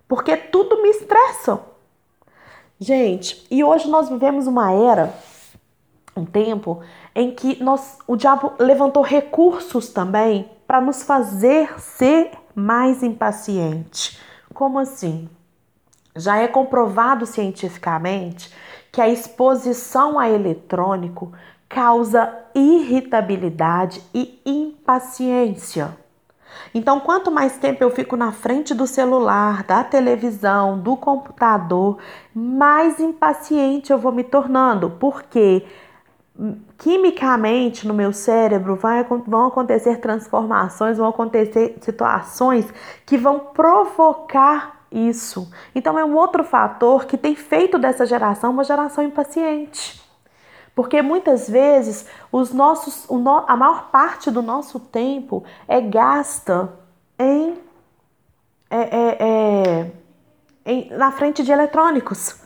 porque 0.09 0.37
tudo 0.37 0.83
me 0.83 0.89
estressa. 0.89 1.61
Gente, 2.81 3.47
e 3.53 3.63
hoje 3.63 3.89
nós 3.89 4.09
vivemos 4.09 4.49
uma 4.49 4.73
era, 4.73 5.15
um 6.17 6.25
tempo 6.25 6.83
em 7.19 7.33
que 7.33 7.61
nós, 7.61 7.99
o 8.07 8.15
diabo 8.15 8.53
levantou 8.61 9.03
recursos 9.03 9.89
também 9.89 10.49
para 10.69 10.81
nos 10.81 11.03
fazer 11.03 11.69
ser 11.81 12.31
mais 12.55 13.03
impaciente. 13.03 14.21
Como 14.55 14.79
assim? 14.79 15.29
Já 16.15 16.37
é 16.37 16.47
comprovado 16.47 17.27
cientificamente 17.27 18.55
que 18.93 19.01
a 19.01 19.09
exposição 19.09 20.17
a 20.17 20.31
eletrônico 20.31 21.33
causa 21.69 22.33
irritabilidade 22.55 24.01
e 24.15 24.41
impaciência. 24.47 25.97
Então, 26.73 27.01
quanto 27.01 27.33
mais 27.33 27.59
tempo 27.59 27.83
eu 27.83 27.91
fico 27.91 28.17
na 28.17 28.31
frente 28.31 28.73
do 28.75 28.87
celular, 28.87 29.65
da 29.65 29.83
televisão, 29.83 30.79
do 30.79 30.97
computador, 30.97 31.99
mais 32.33 33.01
impaciente 33.01 33.91
eu 33.91 33.99
vou 33.99 34.13
me 34.13 34.23
tornando, 34.23 34.91
porque 35.01 35.67
quimicamente 36.77 37.87
no 37.87 37.93
meu 37.93 38.13
cérebro 38.13 38.77
vai, 38.77 39.05
vão 39.27 39.47
acontecer 39.49 39.99
transformações, 39.99 40.97
vão 40.97 41.09
acontecer 41.09 41.77
situações 41.81 42.73
que 43.05 43.19
vão 43.19 43.41
provocar 43.41 44.85
isso. 44.91 45.51
Então 45.75 45.99
é 45.99 46.05
um 46.05 46.15
outro 46.15 46.45
fator 46.45 47.07
que 47.07 47.19
tem 47.19 47.35
feito 47.35 47.79
dessa 47.79 48.07
geração 48.07 48.53
uma 48.53 48.65
geração 48.65 49.03
impaciente. 49.03 50.01
Porque 50.75 51.03
muitas 51.03 51.51
vezes 51.51 52.07
os 52.31 52.53
nossos, 52.53 53.09
a 53.49 53.57
maior 53.57 53.91
parte 53.91 54.31
do 54.31 54.41
nosso 54.41 54.79
tempo 54.79 55.43
é 55.67 55.81
gasta 55.81 56.73
em, 57.19 57.59
é, 58.71 58.79
é, 58.79 59.17
é, 59.21 59.91
em 60.65 60.89
na 60.91 61.11
frente 61.11 61.43
de 61.43 61.51
eletrônicos. 61.51 62.41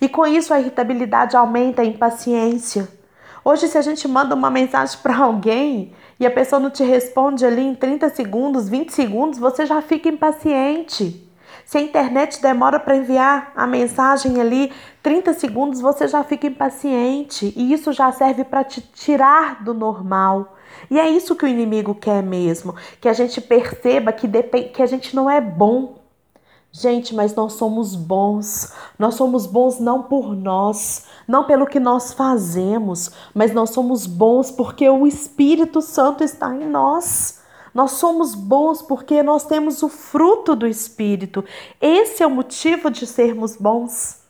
E 0.00 0.08
com 0.08 0.24
isso 0.24 0.54
a 0.54 0.60
irritabilidade 0.60 1.36
aumenta, 1.36 1.82
a 1.82 1.84
impaciência. 1.84 3.01
Hoje, 3.44 3.66
se 3.66 3.76
a 3.76 3.82
gente 3.82 4.06
manda 4.06 4.34
uma 4.34 4.50
mensagem 4.50 4.98
para 5.02 5.16
alguém 5.16 5.92
e 6.20 6.24
a 6.24 6.30
pessoa 6.30 6.60
não 6.60 6.70
te 6.70 6.84
responde 6.84 7.44
ali 7.44 7.62
em 7.62 7.74
30 7.74 8.08
segundos, 8.10 8.68
20 8.68 8.90
segundos, 8.92 9.38
você 9.38 9.66
já 9.66 9.82
fica 9.82 10.08
impaciente. 10.08 11.28
Se 11.64 11.78
a 11.78 11.80
internet 11.80 12.40
demora 12.40 12.78
para 12.78 12.96
enviar 12.96 13.52
a 13.56 13.66
mensagem 13.66 14.40
ali 14.40 14.72
30 15.02 15.34
segundos, 15.34 15.80
você 15.80 16.06
já 16.06 16.22
fica 16.22 16.46
impaciente. 16.46 17.52
E 17.56 17.72
isso 17.72 17.92
já 17.92 18.12
serve 18.12 18.44
para 18.44 18.62
te 18.62 18.80
tirar 18.80 19.64
do 19.64 19.74
normal. 19.74 20.56
E 20.88 21.00
é 21.00 21.08
isso 21.08 21.34
que 21.34 21.44
o 21.44 21.48
inimigo 21.48 21.94
quer 21.94 22.22
mesmo: 22.22 22.76
que 23.00 23.08
a 23.08 23.12
gente 23.12 23.40
perceba 23.40 24.12
que, 24.12 24.28
que 24.72 24.82
a 24.82 24.86
gente 24.86 25.16
não 25.16 25.28
é 25.28 25.40
bom 25.40 26.01
Gente, 26.74 27.14
mas 27.14 27.34
nós 27.34 27.52
somos 27.52 27.94
bons. 27.94 28.72
Nós 28.98 29.14
somos 29.14 29.46
bons 29.46 29.78
não 29.78 30.04
por 30.04 30.34
nós, 30.34 31.04
não 31.28 31.44
pelo 31.44 31.66
que 31.66 31.78
nós 31.78 32.14
fazemos, 32.14 33.10
mas 33.34 33.52
nós 33.52 33.70
somos 33.70 34.06
bons 34.06 34.50
porque 34.50 34.88
o 34.88 35.06
Espírito 35.06 35.82
Santo 35.82 36.24
está 36.24 36.54
em 36.54 36.66
nós. 36.66 37.42
Nós 37.74 37.92
somos 37.92 38.34
bons 38.34 38.80
porque 38.80 39.22
nós 39.22 39.44
temos 39.44 39.82
o 39.82 39.88
fruto 39.88 40.56
do 40.56 40.66
Espírito. 40.66 41.44
Esse 41.78 42.22
é 42.22 42.26
o 42.26 42.30
motivo 42.30 42.90
de 42.90 43.06
sermos 43.06 43.54
bons. 43.54 44.22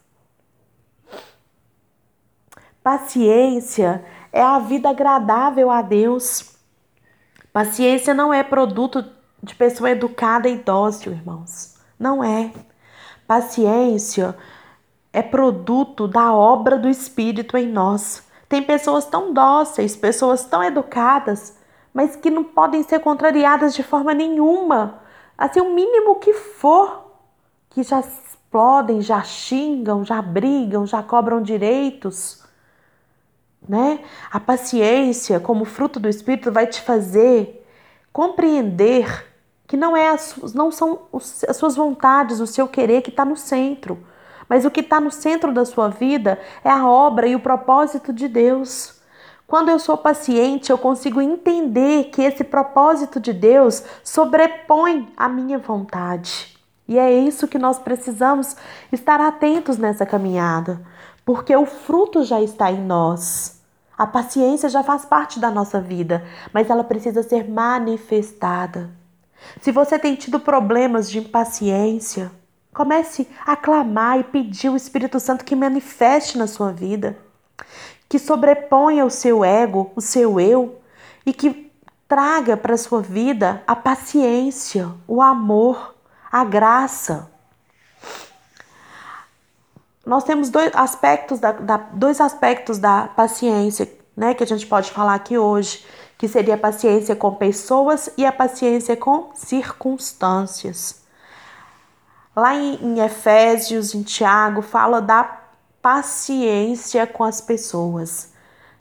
Paciência 2.82 4.04
é 4.32 4.42
a 4.42 4.58
vida 4.58 4.90
agradável 4.90 5.70
a 5.70 5.80
Deus. 5.80 6.56
Paciência 7.52 8.12
não 8.12 8.34
é 8.34 8.42
produto 8.42 9.04
de 9.40 9.54
pessoa 9.54 9.90
educada 9.90 10.48
e 10.48 10.56
dócil, 10.56 11.12
irmãos. 11.12 11.72
Não 12.02 12.24
é. 12.24 12.52
Paciência 13.28 14.36
é 15.12 15.22
produto 15.22 16.08
da 16.08 16.32
obra 16.32 16.76
do 16.76 16.88
Espírito 16.88 17.56
em 17.56 17.68
nós. 17.68 18.26
Tem 18.48 18.60
pessoas 18.60 19.04
tão 19.04 19.32
dóceis, 19.32 19.94
pessoas 19.94 20.44
tão 20.44 20.64
educadas, 20.64 21.56
mas 21.94 22.16
que 22.16 22.28
não 22.28 22.42
podem 22.42 22.82
ser 22.82 22.98
contrariadas 22.98 23.72
de 23.72 23.84
forma 23.84 24.12
nenhuma. 24.12 25.00
Assim, 25.38 25.60
o 25.60 25.72
mínimo 25.72 26.16
que 26.16 26.34
for, 26.34 27.12
que 27.70 27.84
já 27.84 28.00
explodem, 28.00 29.00
já 29.00 29.22
xingam, 29.22 30.04
já 30.04 30.20
brigam, 30.20 30.84
já 30.84 31.04
cobram 31.04 31.40
direitos. 31.40 32.42
Né? 33.66 34.00
A 34.28 34.40
paciência, 34.40 35.38
como 35.38 35.64
fruto 35.64 36.00
do 36.00 36.08
Espírito, 36.08 36.50
vai 36.50 36.66
te 36.66 36.80
fazer 36.80 37.64
compreender 38.12 39.31
que 39.72 39.76
não, 39.78 39.96
é 39.96 40.14
não 40.52 40.70
são 40.70 41.04
as 41.48 41.56
suas 41.56 41.74
vontades, 41.74 42.40
o 42.40 42.46
seu 42.46 42.68
querer 42.68 43.00
que 43.00 43.08
está 43.08 43.24
no 43.24 43.38
centro, 43.38 44.04
mas 44.46 44.66
o 44.66 44.70
que 44.70 44.80
está 44.80 45.00
no 45.00 45.10
centro 45.10 45.50
da 45.50 45.64
sua 45.64 45.88
vida 45.88 46.38
é 46.62 46.68
a 46.68 46.86
obra 46.86 47.26
e 47.26 47.34
o 47.34 47.40
propósito 47.40 48.12
de 48.12 48.28
Deus. 48.28 49.00
Quando 49.46 49.70
eu 49.70 49.78
sou 49.78 49.96
paciente, 49.96 50.70
eu 50.70 50.76
consigo 50.76 51.22
entender 51.22 52.10
que 52.10 52.20
esse 52.20 52.44
propósito 52.44 53.18
de 53.18 53.32
Deus 53.32 53.82
sobrepõe 54.04 55.10
a 55.16 55.26
minha 55.26 55.58
vontade. 55.58 56.54
E 56.86 56.98
é 56.98 57.10
isso 57.10 57.48
que 57.48 57.58
nós 57.58 57.78
precisamos 57.78 58.54
estar 58.92 59.22
atentos 59.22 59.78
nessa 59.78 60.04
caminhada, 60.04 60.82
porque 61.24 61.56
o 61.56 61.64
fruto 61.64 62.24
já 62.24 62.42
está 62.42 62.70
em 62.70 62.84
nós. 62.84 63.58
A 63.96 64.06
paciência 64.06 64.68
já 64.68 64.82
faz 64.82 65.06
parte 65.06 65.40
da 65.40 65.50
nossa 65.50 65.80
vida, 65.80 66.22
mas 66.52 66.68
ela 66.68 66.84
precisa 66.84 67.22
ser 67.22 67.48
manifestada. 67.48 69.00
Se 69.60 69.70
você 69.72 69.98
tem 69.98 70.14
tido 70.14 70.40
problemas 70.40 71.10
de 71.10 71.18
impaciência, 71.18 72.30
comece 72.72 73.28
a 73.44 73.54
clamar 73.54 74.18
e 74.18 74.24
pedir 74.24 74.70
o 74.70 74.76
Espírito 74.76 75.20
Santo 75.20 75.44
que 75.44 75.54
manifeste 75.54 76.38
na 76.38 76.46
sua 76.46 76.72
vida, 76.72 77.18
que 78.08 78.18
sobreponha 78.18 79.04
o 79.04 79.10
seu 79.10 79.44
ego, 79.44 79.92
o 79.94 80.00
seu 80.00 80.40
eu 80.40 80.80
e 81.24 81.32
que 81.32 81.70
traga 82.08 82.56
para 82.56 82.74
a 82.74 82.78
sua 82.78 83.00
vida 83.00 83.62
a 83.66 83.74
paciência, 83.74 84.90
o 85.06 85.22
amor, 85.22 85.94
a 86.30 86.44
graça. 86.44 87.30
Nós 90.04 90.24
temos 90.24 90.50
dois 90.50 90.70
aspectos 90.74 91.38
da, 91.38 91.52
da, 91.52 91.76
dois 91.76 92.20
aspectos 92.20 92.78
da 92.78 93.08
paciência, 93.08 93.90
né, 94.16 94.34
que 94.34 94.42
a 94.42 94.46
gente 94.46 94.66
pode 94.66 94.90
falar 94.90 95.14
aqui 95.14 95.38
hoje, 95.38 95.86
que 96.22 96.28
seria 96.28 96.54
a 96.54 96.58
paciência 96.58 97.16
com 97.16 97.34
pessoas 97.34 98.08
e 98.16 98.24
a 98.24 98.30
paciência 98.30 98.96
com 98.96 99.32
circunstâncias. 99.34 101.02
Lá 102.36 102.54
em, 102.54 103.00
Efésios, 103.00 103.92
em 103.92 104.04
Tiago, 104.04 104.62
fala 104.62 105.02
da 105.02 105.24
paciência 105.82 107.08
com 107.08 107.24
as 107.24 107.40
pessoas. 107.40 108.32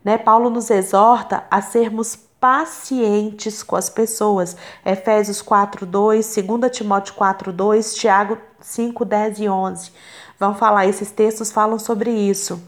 Né? 0.06 0.20
Paulo 0.20 0.52
nos 0.52 0.70
exorta 0.70 1.44
a 1.50 1.64
sermos 1.64 2.16
pacientes 2.16 3.64
com 3.64 3.76
as 3.76 3.90
pessoas. 3.90 4.56
Efésios 4.86 5.42
4, 5.42 5.84
2, 5.84 6.36
2 6.46 6.72
Timóteo 6.72 7.16
4, 7.16 7.52
2, 7.52 7.96
Tiago 7.96 8.38
5, 8.60 9.04
10 9.04 9.40
e 9.40 9.50
11. 9.50 9.92
Vão 10.40 10.54
falar, 10.54 10.86
esses 10.86 11.10
textos 11.10 11.52
falam 11.52 11.80
sobre 11.80 12.12
isso. 12.12 12.62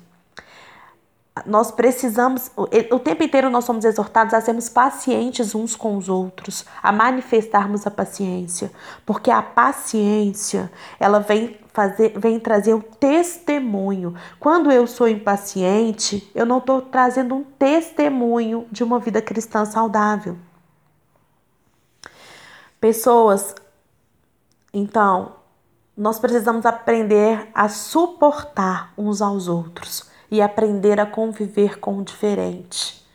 Nós 1.48 1.72
precisamos, 1.72 2.52
o 2.56 3.00
tempo 3.00 3.24
inteiro 3.24 3.50
nós 3.50 3.66
somos 3.66 3.84
exortados 3.86 4.36
a 4.36 4.42
sermos 4.42 4.70
pacientes 4.70 5.56
uns 5.56 5.75
com 5.75 5.98
os 5.98 6.08
outros, 6.08 6.63
a 6.82 6.92
manifestarmos 6.92 7.88
a 7.88 7.92
paciência, 7.92 8.72
porque 9.04 9.32
a 9.32 9.42
paciência, 9.42 10.72
ela 11.00 11.20
vem 11.20 11.58
fazer, 11.74 12.13
vem 12.20 12.40
trazer 12.40 12.75
o 12.75 12.84
testemunho. 12.84 14.13
Quando 14.40 14.72
eu 14.72 14.86
sou 14.86 15.08
impaciente, 15.08 16.30
eu 16.36 16.46
não 16.46 16.60
estou 16.60 16.84
trazendo 16.84 17.34
um 17.34 17.44
testemunho 17.44 18.68
de 18.72 18.84
uma 18.84 19.00
vida 19.00 19.20
cristã 19.20 19.66
saudável. 19.66 20.38
Pessoas, 22.80 23.56
então, 24.72 25.38
nós 25.98 26.20
precisamos 26.20 26.63
aprender 26.63 27.50
a 27.56 27.68
suportar 27.68 28.94
uns 28.96 29.20
aos 29.20 29.48
outros 29.48 30.12
e 30.34 30.42
aprender 30.42 31.00
a 31.00 31.06
conviver 31.06 31.80
com 31.80 32.00
o 32.00 32.04
diferente. 32.04 33.06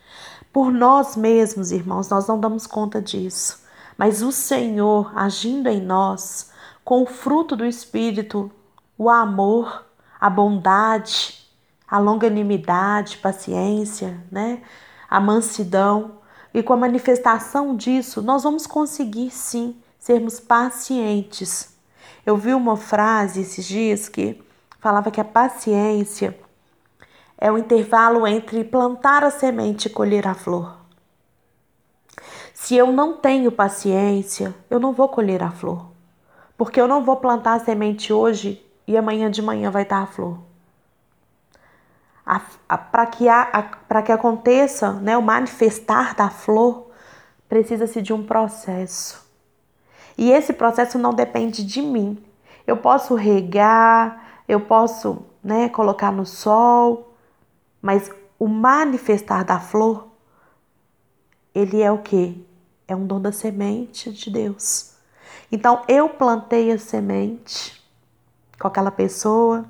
Por 0.53 0.71
nós 0.71 1.17
mesmos, 1.17 1.69
irmãos, 1.69 2.07
nós 2.07 2.25
não 2.27 2.39
damos 2.39 2.65
conta 2.65 3.01
disso, 3.01 3.61
mas 3.97 4.21
o 4.21 4.31
Senhor 4.31 5.11
agindo 5.13 5.67
em 5.67 5.81
nós, 5.81 6.49
com 6.81 7.03
o 7.03 7.05
fruto 7.05 7.57
do 7.57 7.65
Espírito, 7.65 8.49
o 8.97 9.09
amor, 9.09 9.85
a 10.17 10.29
bondade, 10.29 11.45
a 11.85 11.99
longanimidade, 11.99 13.17
paciência, 13.17 14.23
né? 14.31 14.61
a 15.09 15.19
mansidão. 15.19 16.19
E 16.53 16.63
com 16.63 16.71
a 16.71 16.77
manifestação 16.77 17.75
disso, 17.75 18.21
nós 18.21 18.43
vamos 18.43 18.65
conseguir 18.65 19.29
sim 19.29 19.75
sermos 19.99 20.39
pacientes. 20.39 21.75
Eu 22.25 22.37
vi 22.37 22.53
uma 22.53 22.77
frase 22.77 23.41
esses 23.41 23.65
dias 23.65 24.07
que 24.07 24.41
falava 24.79 25.11
que 25.11 25.19
a 25.19 25.25
paciência 25.25 26.33
é 27.39 27.49
o 27.49 27.57
intervalo 27.57 28.27
entre 28.27 28.63
plantar 28.65 29.23
a 29.23 29.31
semente 29.31 29.85
e 29.87 29.89
colher 29.89 30.27
a 30.27 30.33
flor. 30.33 30.77
Se 32.53 32.75
eu 32.75 32.91
não 32.91 33.13
tenho 33.15 33.51
paciência, 33.51 34.53
eu 34.69 34.79
não 34.79 34.91
vou 34.91 35.07
colher 35.07 35.41
a 35.41 35.49
flor. 35.49 35.87
Porque 36.57 36.79
eu 36.79 36.87
não 36.87 37.01
vou 37.01 37.15
plantar 37.15 37.53
a 37.53 37.59
semente 37.59 38.11
hoje 38.11 38.61
e 38.85 38.97
amanhã 38.97 39.31
de 39.31 39.41
manhã 39.41 39.71
vai 39.71 39.83
estar 39.83 40.01
a 40.01 40.05
flor. 40.05 40.37
Para 42.91 43.05
que, 43.05 43.25
que 44.05 44.11
aconteça 44.11 44.91
né, 44.91 45.17
o 45.17 45.21
manifestar 45.21 46.13
da 46.13 46.29
flor, 46.29 46.91
precisa-se 47.47 48.01
de 48.01 48.11
um 48.11 48.23
processo. 48.23 49.25
E 50.17 50.29
esse 50.29 50.51
processo 50.51 50.99
não 50.99 51.13
depende 51.13 51.63
de 51.63 51.81
mim. 51.81 52.21
Eu 52.67 52.75
posso 52.75 53.15
regar, 53.15 54.41
eu 54.47 54.59
posso 54.59 55.25
né, 55.41 55.69
colocar 55.69 56.11
no 56.11 56.25
sol, 56.25 57.08
mas 57.81 58.11
o 58.37 58.47
manifestar 58.47 59.43
da 59.43 59.59
flor, 59.59 60.07
ele 61.53 61.81
é 61.81 61.91
o 61.91 61.99
que? 61.99 62.45
É 62.87 62.95
um 62.95 63.05
dom 63.05 63.19
da 63.19 63.31
semente 63.31 64.11
de 64.11 64.29
Deus. 64.29 64.93
Então 65.51 65.83
eu 65.87 66.09
plantei 66.09 66.71
a 66.71 66.77
semente 66.77 67.83
com 68.59 68.67
aquela 68.67 68.91
pessoa, 68.91 69.65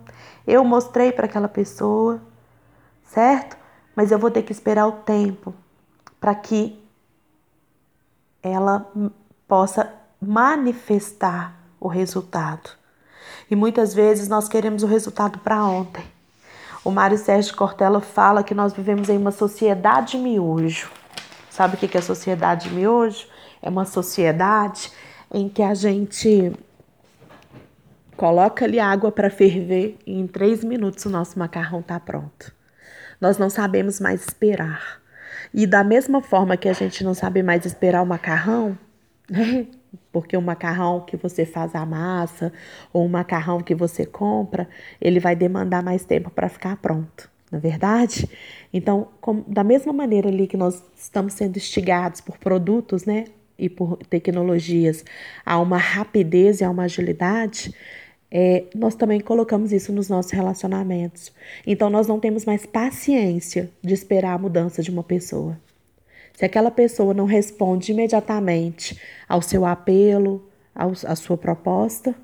eu 0.45 0.63
mostrei 0.63 1.11
para 1.11 1.25
aquela 1.25 1.47
pessoa, 1.47 2.21
certo? 3.05 3.57
Mas 3.95 4.11
eu 4.11 4.19
vou 4.19 4.31
ter 4.31 4.43
que 4.43 4.51
esperar 4.51 4.87
o 4.87 4.93
tempo 4.93 5.53
para 6.19 6.33
que 6.35 6.83
ela 8.41 8.91
possa 9.47 9.93
manifestar 10.21 11.57
o 11.79 11.87
resultado. 11.87 12.69
E 13.49 13.55
muitas 13.55 13.93
vezes 13.93 14.27
nós 14.27 14.47
queremos 14.47 14.83
o 14.83 14.87
resultado 14.87 15.39
para 15.39 15.63
ontem. 15.63 16.05
O 16.83 16.91
Mário 16.91 17.17
Sérgio 17.17 17.55
Cortella 17.55 17.99
fala 17.99 18.43
que 18.43 18.53
nós 18.53 18.73
vivemos 18.73 19.09
em 19.09 19.17
uma 19.17 19.31
sociedade 19.31 20.17
miojo. 20.17 20.89
Sabe 21.49 21.75
o 21.75 21.77
que 21.77 21.97
é 21.97 22.01
sociedade 22.01 22.69
miojo? 22.69 23.27
É 23.61 23.69
uma 23.69 23.85
sociedade 23.85 24.91
em 25.33 25.49
que 25.49 25.61
a 25.61 25.73
gente 25.73 26.53
coloca 28.15 28.65
ali 28.65 28.79
água 28.79 29.11
para 29.11 29.29
ferver 29.29 29.97
e 30.05 30.19
em 30.19 30.27
três 30.27 30.63
minutos 30.63 31.05
o 31.05 31.09
nosso 31.09 31.37
macarrão 31.37 31.81
está 31.81 31.99
pronto. 31.99 32.53
Nós 33.19 33.37
não 33.37 33.49
sabemos 33.49 33.99
mais 33.99 34.21
esperar. 34.21 35.01
E 35.53 35.67
da 35.67 35.83
mesma 35.83 36.21
forma 36.21 36.55
que 36.55 36.69
a 36.69 36.73
gente 36.73 37.03
não 37.03 37.13
sabe 37.13 37.43
mais 37.43 37.65
esperar 37.65 38.01
o 38.01 38.05
macarrão, 38.05 38.77
né? 39.29 39.67
Porque 40.11 40.35
o 40.35 40.41
macarrão 40.41 41.01
que 41.01 41.15
você 41.15 41.45
faz 41.45 41.75
a 41.75 41.85
massa 41.85 42.51
ou 42.91 43.05
o 43.05 43.09
macarrão 43.09 43.61
que 43.61 43.75
você 43.75 44.05
compra, 44.05 44.67
ele 44.99 45.19
vai 45.19 45.35
demandar 45.35 45.83
mais 45.83 46.03
tempo 46.03 46.29
para 46.29 46.49
ficar 46.49 46.77
pronto, 46.77 47.29
na 47.51 47.57
é 47.57 47.61
verdade? 47.61 48.27
Então, 48.73 49.09
com, 49.21 49.43
da 49.47 49.63
mesma 49.63 49.93
maneira 49.93 50.29
ali 50.29 50.47
que 50.47 50.57
nós 50.57 50.83
estamos 50.97 51.33
sendo 51.33 51.57
instigados 51.57 52.21
por 52.21 52.37
produtos, 52.37 53.05
né, 53.05 53.25
e 53.59 53.67
por 53.67 53.97
tecnologias 54.09 55.03
a 55.45 55.59
uma 55.59 55.77
rapidez 55.77 56.61
e 56.61 56.63
a 56.63 56.69
uma 56.69 56.83
agilidade, 56.83 57.75
é, 58.31 58.63
nós 58.73 58.95
também 58.95 59.19
colocamos 59.19 59.73
isso 59.73 59.91
nos 59.91 60.07
nossos 60.07 60.31
relacionamentos. 60.31 61.33
Então, 61.67 61.89
nós 61.89 62.07
não 62.07 62.19
temos 62.19 62.45
mais 62.45 62.65
paciência 62.65 63.69
de 63.81 63.93
esperar 63.93 64.33
a 64.33 64.37
mudança 64.37 64.81
de 64.81 64.89
uma 64.89 65.03
pessoa. 65.03 65.59
Se 66.39 66.45
aquela 66.45 66.71
pessoa 66.71 67.13
não 67.13 67.25
responde 67.25 67.91
imediatamente 67.91 68.97
ao 69.27 69.41
seu 69.41 69.65
apelo, 69.65 70.49
ao, 70.73 70.93
à 71.05 71.13
sua 71.13 71.37
proposta, 71.37 72.15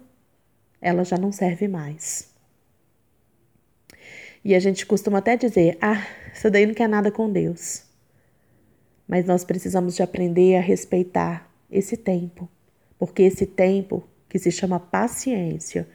ela 0.81 1.03
já 1.03 1.17
não 1.17 1.33
serve 1.33 1.67
mais. 1.67 2.33
E 4.41 4.55
a 4.55 4.59
gente 4.61 4.85
costuma 4.85 5.17
até 5.17 5.35
dizer: 5.35 5.77
ah, 5.81 6.01
isso 6.33 6.49
daí 6.49 6.65
não 6.65 6.73
quer 6.73 6.87
nada 6.87 7.11
com 7.11 7.29
Deus. 7.29 7.83
Mas 9.05 9.25
nós 9.25 9.43
precisamos 9.43 9.97
de 9.97 10.01
aprender 10.01 10.55
a 10.55 10.61
respeitar 10.61 11.51
esse 11.69 11.97
tempo, 11.97 12.47
porque 12.97 13.21
esse 13.21 13.45
tempo, 13.45 14.01
que 14.29 14.39
se 14.39 14.49
chama 14.49 14.79
paciência, 14.79 15.89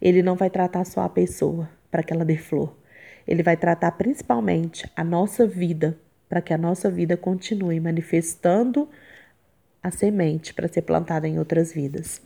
ele 0.00 0.22
não 0.22 0.36
vai 0.36 0.50
tratar 0.50 0.84
só 0.84 1.00
a 1.00 1.08
pessoa 1.08 1.68
para 1.90 2.04
que 2.04 2.12
ela 2.12 2.24
dê 2.24 2.36
flor. 2.36 2.76
Ele 3.26 3.42
vai 3.42 3.56
tratar 3.56 3.90
principalmente 3.90 4.88
a 4.94 5.02
nossa 5.02 5.44
vida 5.48 5.98
para 6.28 6.40
que 6.40 6.52
a 6.52 6.58
nossa 6.58 6.90
vida 6.90 7.16
continue 7.16 7.80
manifestando 7.80 8.88
a 9.82 9.90
semente 9.90 10.52
para 10.52 10.68
ser 10.68 10.82
plantada 10.82 11.28
em 11.28 11.38
outras 11.38 11.72
vidas. 11.72 12.20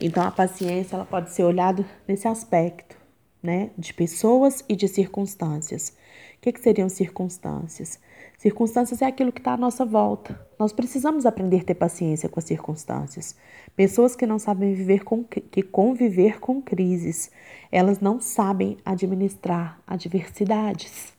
Então 0.00 0.22
a 0.22 0.30
paciência 0.30 0.96
ela 0.96 1.04
pode 1.04 1.30
ser 1.30 1.44
olhada 1.44 1.84
nesse 2.08 2.26
aspecto, 2.26 2.96
né, 3.42 3.70
de 3.76 3.92
pessoas 3.92 4.64
e 4.68 4.74
de 4.74 4.88
circunstâncias. 4.88 5.90
O 6.36 6.40
que, 6.40 6.52
que 6.52 6.60
seriam 6.60 6.88
circunstâncias? 6.88 7.98
Circunstâncias 8.38 9.00
é 9.00 9.06
aquilo 9.06 9.32
que 9.32 9.40
está 9.40 9.52
à 9.52 9.56
nossa 9.56 9.84
volta. 9.84 10.38
Nós 10.58 10.72
precisamos 10.72 11.24
aprender 11.24 11.60
a 11.60 11.64
ter 11.64 11.74
paciência 11.74 12.28
com 12.28 12.38
as 12.38 12.44
circunstâncias. 12.44 13.36
Pessoas 13.76 14.14
que 14.14 14.26
não 14.26 14.38
sabem 14.38 14.74
viver 14.74 15.04
com 15.04 15.24
que 15.24 15.62
conviver 15.62 16.40
com 16.40 16.60
crises, 16.60 17.30
elas 17.70 18.00
não 18.00 18.20
sabem 18.20 18.76
administrar 18.84 19.80
adversidades. 19.86 21.13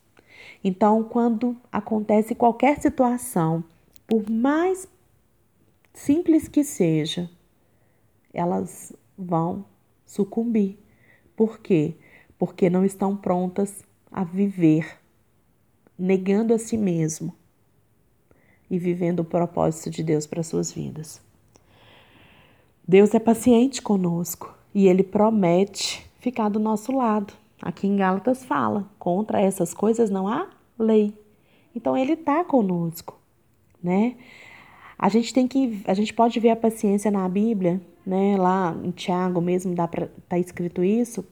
Então, 0.68 1.04
quando 1.04 1.56
acontece 1.72 2.34
qualquer 2.34 2.82
situação, 2.82 3.64
por 4.08 4.28
mais 4.28 4.88
simples 5.94 6.48
que 6.48 6.64
seja, 6.64 7.30
elas 8.34 8.92
vão 9.16 9.64
sucumbir. 10.08 10.80
Por 11.36 11.60
quê? 11.60 11.94
Porque 12.36 12.68
não 12.68 12.84
estão 12.84 13.16
prontas 13.16 13.84
a 14.12 14.24
viver, 14.24 15.00
negando 16.00 16.52
a 16.52 16.58
si 16.58 16.78
mesmo 16.78 17.32
e 18.68 18.80
vivendo 18.80 19.20
o 19.20 19.24
propósito 19.24 19.92
de 19.92 20.02
Deus 20.02 20.26
para 20.26 20.42
suas 20.42 20.72
vidas. 20.72 21.22
Deus 22.88 23.14
é 23.14 23.20
paciente 23.20 23.84
conosco 23.84 24.58
e 24.74 24.88
ele 24.88 25.04
promete 25.04 26.04
ficar 26.20 26.50
do 26.50 26.60
nosso 26.60 26.92
lado. 26.92 27.36
Aqui 27.62 27.86
em 27.86 27.96
Gálatas 27.96 28.44
fala: 28.44 28.90
contra 28.98 29.40
essas 29.40 29.72
coisas 29.72 30.10
não 30.10 30.28
há 30.28 30.55
lei. 30.78 31.14
Então 31.76 31.98
ele 31.98 32.14
está 32.14 32.44
conosco, 32.44 33.20
né? 33.84 34.16
A 34.98 35.10
gente 35.10 35.34
tem 35.34 35.48
que, 35.48 35.82
a 35.86 35.94
gente 35.94 36.14
pode 36.14 36.40
ver 36.40 36.52
a 36.52 36.56
paciência 36.56 37.12
na 37.12 37.28
Bíblia, 37.28 37.82
né? 38.06 38.38
Lá 38.38 38.76
em 38.84 38.92
Tiago 38.92 39.42
mesmo 39.42 39.76
dá 39.76 39.88
para 39.88 40.10
tá 40.30 40.40
escrito 40.40 40.84
isso, 40.84 41.26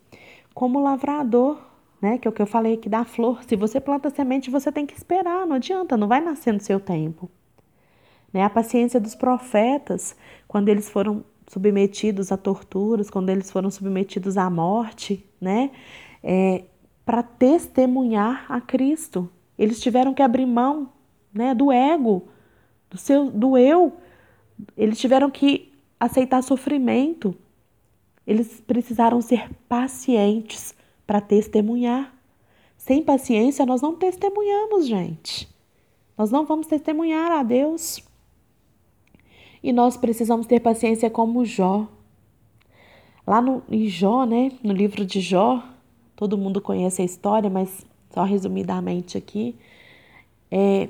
como 0.53 0.81
lavrador, 0.81 1.57
né? 2.01 2.17
Que 2.17 2.27
é 2.27 2.29
o 2.29 2.33
que 2.33 2.41
eu 2.41 2.47
falei 2.47 2.73
aqui 2.73 2.89
da 2.89 3.05
flor. 3.05 3.43
Se 3.43 3.55
você 3.55 3.79
planta 3.79 4.09
semente, 4.09 4.49
você 4.51 4.71
tem 4.71 4.85
que 4.85 4.93
esperar, 4.93 5.47
não 5.47 5.55
adianta, 5.55 5.95
não 5.95 6.07
vai 6.07 6.19
nascer 6.19 6.53
no 6.53 6.59
seu 6.59 6.79
tempo. 6.79 7.31
Né? 8.33 8.43
A 8.43 8.49
paciência 8.49 8.99
dos 8.99 9.15
profetas, 9.15 10.15
quando 10.47 10.67
eles 10.67 10.89
foram 10.89 11.23
submetidos 11.47 12.31
a 12.31 12.37
torturas, 12.37 13.09
quando 13.09 13.29
eles 13.29 13.51
foram 13.51 13.69
submetidos 13.69 14.37
à 14.37 14.49
morte, 14.49 15.25
né? 15.39 15.71
É, 16.23 16.63
para 17.05 17.23
testemunhar 17.23 18.45
a 18.49 18.61
Cristo. 18.61 19.29
Eles 19.57 19.81
tiveram 19.81 20.13
que 20.13 20.21
abrir 20.21 20.45
mão 20.45 20.89
né, 21.33 21.53
do 21.53 21.71
ego, 21.71 22.27
do, 22.89 22.97
seu, 22.97 23.29
do 23.29 23.57
eu. 23.57 23.93
Eles 24.77 24.99
tiveram 24.99 25.29
que 25.29 25.71
aceitar 25.99 26.41
sofrimento. 26.41 27.35
Eles 28.25 28.61
precisaram 28.61 29.21
ser 29.21 29.49
pacientes 29.67 30.73
para 31.05 31.19
testemunhar. 31.19 32.13
Sem 32.77 33.03
paciência, 33.03 33.65
nós 33.65 33.81
não 33.81 33.95
testemunhamos, 33.95 34.87
gente. 34.87 35.49
Nós 36.17 36.31
não 36.31 36.45
vamos 36.45 36.67
testemunhar 36.67 37.31
a 37.31 37.43
Deus. 37.43 38.03
E 39.61 39.71
nós 39.71 39.95
precisamos 39.95 40.45
ter 40.45 40.59
paciência 40.59 41.09
como 41.09 41.45
Jó. 41.45 41.87
Lá 43.25 43.41
no, 43.41 43.63
em 43.69 43.87
Jó, 43.87 44.25
né, 44.25 44.51
no 44.61 44.73
livro 44.73 45.05
de 45.05 45.21
Jó, 45.21 45.63
todo 46.15 46.37
mundo 46.37 46.61
conhece 46.61 47.01
a 47.01 47.05
história, 47.05 47.49
mas 47.49 47.85
só 48.09 48.23
resumidamente 48.23 49.17
aqui, 49.17 49.55
é, 50.51 50.87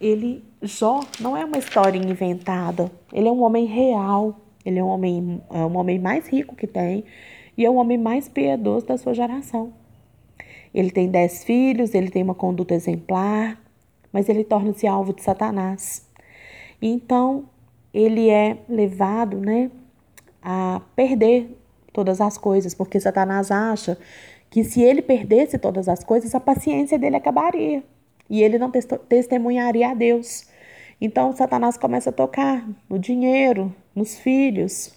ele, 0.00 0.44
Jó, 0.62 1.00
não 1.20 1.36
é 1.36 1.44
uma 1.44 1.58
história 1.58 1.98
inventada. 1.98 2.90
Ele 3.12 3.28
é 3.28 3.32
um 3.32 3.42
homem 3.42 3.66
real. 3.66 4.36
Ele 4.64 4.78
é 4.78 4.84
um 4.84 4.88
homem, 4.88 5.42
é 5.50 5.58
um 5.58 5.76
homem 5.76 5.98
mais 5.98 6.28
rico 6.28 6.54
que 6.54 6.66
tem 6.66 7.04
e 7.56 7.64
é 7.64 7.70
o 7.70 7.74
homem 7.74 7.98
mais 7.98 8.28
piedoso 8.28 8.86
da 8.86 8.96
sua 8.96 9.14
geração. 9.14 9.72
Ele 10.72 10.90
tem 10.90 11.10
dez 11.10 11.44
filhos, 11.44 11.94
ele 11.94 12.10
tem 12.10 12.22
uma 12.22 12.34
conduta 12.34 12.74
exemplar, 12.74 13.60
mas 14.12 14.28
ele 14.28 14.44
torna-se 14.44 14.86
alvo 14.86 15.12
de 15.12 15.22
Satanás. 15.22 16.08
Então, 16.80 17.44
ele 17.92 18.30
é 18.30 18.58
levado, 18.68 19.36
né, 19.38 19.70
a 20.42 20.80
perder 20.94 21.54
todas 21.92 22.20
as 22.20 22.38
coisas, 22.38 22.72
porque 22.72 23.00
Satanás 23.00 23.50
acha 23.50 23.98
que 24.50 24.64
se 24.64 24.82
ele 24.82 25.00
perdesse 25.00 25.58
todas 25.58 25.88
as 25.88 26.02
coisas, 26.02 26.34
a 26.34 26.40
paciência 26.40 26.98
dele 26.98 27.16
acabaria 27.16 27.82
e 28.28 28.42
ele 28.42 28.58
não 28.58 28.70
testemunharia 29.08 29.90
a 29.90 29.94
Deus. 29.94 30.48
Então 31.00 31.34
Satanás 31.34 31.76
começa 31.76 32.10
a 32.10 32.12
tocar 32.12 32.68
no 32.88 32.98
dinheiro, 32.98 33.74
nos 33.94 34.18
filhos, 34.18 34.92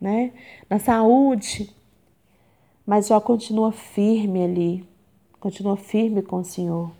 né, 0.00 0.32
na 0.68 0.78
saúde. 0.78 1.74
Mas 2.86 3.08
Jó 3.08 3.20
continua 3.20 3.72
firme 3.72 4.44
ali, 4.44 4.84
continua 5.38 5.76
firme 5.76 6.22
com 6.22 6.36
o 6.36 6.44
Senhor. 6.44 6.90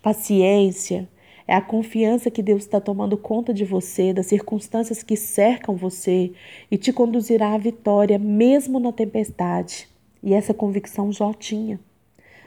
Paciência 0.00 1.08
é 1.46 1.54
a 1.54 1.60
confiança 1.60 2.30
que 2.30 2.42
Deus 2.42 2.62
está 2.62 2.80
tomando 2.80 3.16
conta 3.16 3.52
de 3.52 3.64
você, 3.64 4.12
das 4.12 4.26
circunstâncias 4.26 5.02
que 5.02 5.16
cercam 5.16 5.76
você 5.76 6.32
e 6.70 6.78
te 6.78 6.92
conduzirá 6.92 7.54
à 7.54 7.58
vitória, 7.58 8.18
mesmo 8.18 8.80
na 8.80 8.92
tempestade. 8.92 9.91
E 10.22 10.34
essa 10.34 10.54
convicção 10.54 11.12
Jó 11.12 11.32
tinha. 11.32 11.80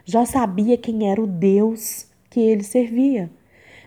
Jó 0.05 0.23
sabia 0.23 0.77
quem 0.77 1.09
era 1.09 1.21
o 1.21 1.27
Deus 1.27 2.07
que 2.29 2.39
ele 2.39 2.63
servia. 2.63 3.29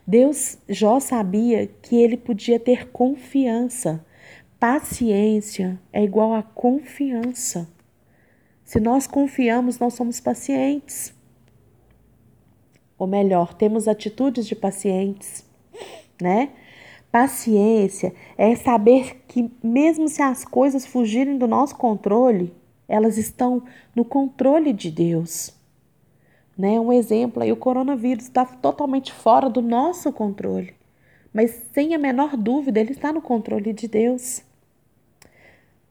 Deus, 0.07 0.59
Jó 0.69 1.01
sabia 1.01 1.67
que 1.67 1.97
ele 1.97 2.17
podia 2.17 2.59
ter 2.59 2.91
confiança. 2.91 4.05
Paciência 4.59 5.81
é 5.93 6.03
igual 6.03 6.35
a 6.35 6.43
confiança. 6.43 7.69
Se 8.65 8.81
nós 8.81 9.07
confiamos, 9.07 9.79
nós 9.79 9.95
somos 9.95 10.21
pacientes. 10.21 11.15
Ou 12.99 13.07
melhor, 13.07 13.55
temos 13.55 13.87
atitudes 13.87 14.47
de 14.47 14.57
pacientes, 14.57 15.47
né? 16.21 16.51
Paciência 17.13 18.13
é 18.37 18.55
saber 18.57 19.23
que, 19.29 19.51
mesmo 19.63 20.09
se 20.09 20.21
as 20.21 20.45
coisas 20.45 20.85
fugirem 20.85 21.39
do 21.39 21.47
nosso 21.47 21.77
controle, 21.77 22.53
elas 22.89 23.19
estão 23.19 23.63
no 23.95 24.05
controle 24.05 24.73
de 24.73 24.91
Deus. 24.91 25.53
Né? 26.57 26.81
Um 26.81 26.93
exemplo 26.93 27.43
aí, 27.43 27.53
o 27.53 27.57
coronavírus 27.57 28.25
está 28.25 28.45
totalmente 28.45 29.13
fora 29.13 29.49
do 29.49 29.63
nosso 29.63 30.13
controle, 30.13 30.75
mas 31.33 31.63
sem 31.73 31.95
a 31.95 31.99
menor 31.99 32.37
dúvida, 32.37 32.81
ele 32.81 32.93
está 32.93 33.13
no 33.13 33.21
controle 33.21 33.73
de 33.73 33.87
Deus. 33.87 34.43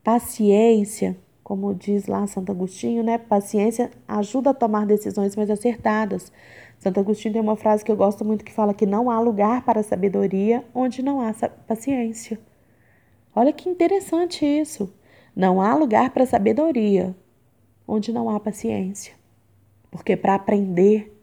Paciência, 0.04 1.16
como 1.44 1.74
diz 1.74 2.08
lá 2.08 2.28
Santo 2.28 2.52
Agostinho, 2.52 3.04
né? 3.04 3.18
Paciência 3.18 3.92
ajuda 4.06 4.50
a 4.50 4.54
tomar 4.54 4.86
decisões 4.86 5.36
mais 5.36 5.50
acertadas. 5.50 6.32
Santo 6.80 7.00
Agostinho 7.00 7.34
tem 7.34 7.42
uma 7.42 7.56
frase 7.56 7.84
que 7.86 7.92
eu 7.92 7.96
gosto 7.96 8.26
muito 8.26 8.44
que 8.44 8.52
fala 8.52 8.74
que 8.74 8.86
não 8.86 9.10
há 9.10 9.20
lugar 9.20 9.64
para 9.64 9.82
sabedoria 9.84 10.64
onde 10.74 11.02
não 11.02 11.22
há 11.22 11.34
paciência. 11.66 12.40
Olha 13.36 13.54
que 13.54 13.70
interessante 13.70 14.46
isso. 14.46 14.92
Não 15.38 15.62
há 15.62 15.76
lugar 15.76 16.10
para 16.10 16.26
sabedoria 16.26 17.16
onde 17.88 18.12
não 18.12 18.28
há 18.28 18.40
paciência. 18.40 19.14
Porque 19.92 20.18
para 20.18 20.34
aprender, 20.34 21.16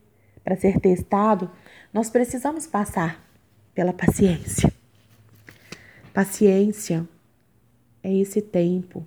para 0.44 0.56
ser 0.56 0.78
testado, 0.78 1.50
nós 1.92 2.10
precisamos 2.10 2.64
passar 2.64 3.28
pela 3.74 3.92
paciência. 3.92 4.72
Paciência 6.12 7.08
é 8.04 8.14
esse 8.14 8.40
tempo. 8.40 9.04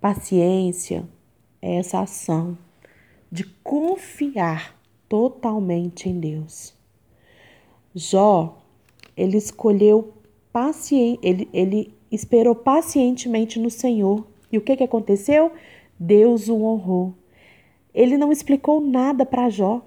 Paciência 0.00 1.08
é 1.62 1.76
essa 1.76 2.00
ação 2.00 2.58
de 3.30 3.44
confiar 3.44 4.76
totalmente 5.08 6.08
em 6.08 6.18
Deus. 6.18 6.74
Jó, 7.94 8.60
ele 9.16 9.36
escolheu 9.36 10.14
paciente, 10.52 11.20
ele, 11.22 11.48
ele 11.52 11.94
esperou 12.10 12.56
pacientemente 12.56 13.60
no 13.60 13.70
Senhor. 13.70 14.31
E 14.52 14.58
o 14.58 14.60
que, 14.60 14.76
que 14.76 14.84
aconteceu? 14.84 15.50
Deus 15.98 16.48
o 16.48 16.62
honrou. 16.62 17.14
Ele 17.94 18.16
não 18.16 18.30
explicou 18.30 18.80
nada 18.80 19.24
para 19.24 19.48
Jó, 19.48 19.82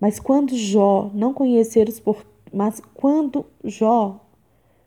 mas 0.00 0.20
quando 0.20 0.56
Jó 0.56 1.10
não 1.12 1.34
conhecer 1.34 1.88
os 1.88 2.00
por... 2.00 2.24
mas 2.52 2.80
quando 2.94 3.44
Jó, 3.64 4.20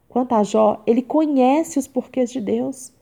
quanto 0.08 0.34
a 0.34 0.44
Jó, 0.44 0.82
ele 0.88 1.02
conhece 1.02 1.78
os 1.78 1.88
porquês 1.88 2.32
de 2.32 2.40
Deus. 2.42 2.94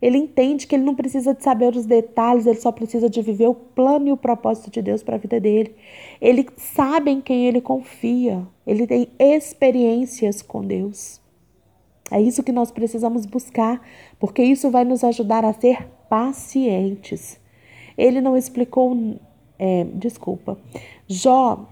Ele 0.00 0.16
entende 0.16 0.66
que 0.66 0.74
ele 0.74 0.84
não 0.84 0.94
precisa 0.94 1.34
de 1.34 1.42
saber 1.42 1.76
os 1.76 1.84
detalhes, 1.84 2.46
ele 2.46 2.58
só 2.58 2.72
precisa 2.72 3.10
de 3.10 3.20
viver 3.20 3.48
o 3.48 3.54
plano 3.54 4.08
e 4.08 4.12
o 4.12 4.16
propósito 4.16 4.70
de 4.70 4.80
Deus 4.80 5.02
para 5.02 5.16
a 5.16 5.18
vida 5.18 5.38
dele. 5.38 5.74
Ele 6.20 6.46
sabe 6.56 7.10
em 7.10 7.20
quem 7.20 7.46
ele 7.46 7.60
confia, 7.60 8.46
ele 8.66 8.86
tem 8.86 9.08
experiências 9.18 10.40
com 10.40 10.64
Deus. 10.64 11.19
É 12.10 12.20
isso 12.20 12.42
que 12.42 12.52
nós 12.52 12.70
precisamos 12.70 13.24
buscar, 13.24 13.80
porque 14.18 14.42
isso 14.42 14.70
vai 14.70 14.84
nos 14.84 15.04
ajudar 15.04 15.44
a 15.44 15.52
ser 15.52 15.86
pacientes. 16.08 17.38
Ele 17.96 18.20
não 18.20 18.36
explicou, 18.36 18.96
é, 19.58 19.84
desculpa. 19.94 20.58
Jó 21.06 21.66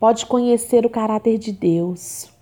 pode 0.00 0.26
conhecer 0.26 0.84
o 0.84 0.90
caráter 0.90 1.38
de 1.38 1.52
Deus. 1.52 2.32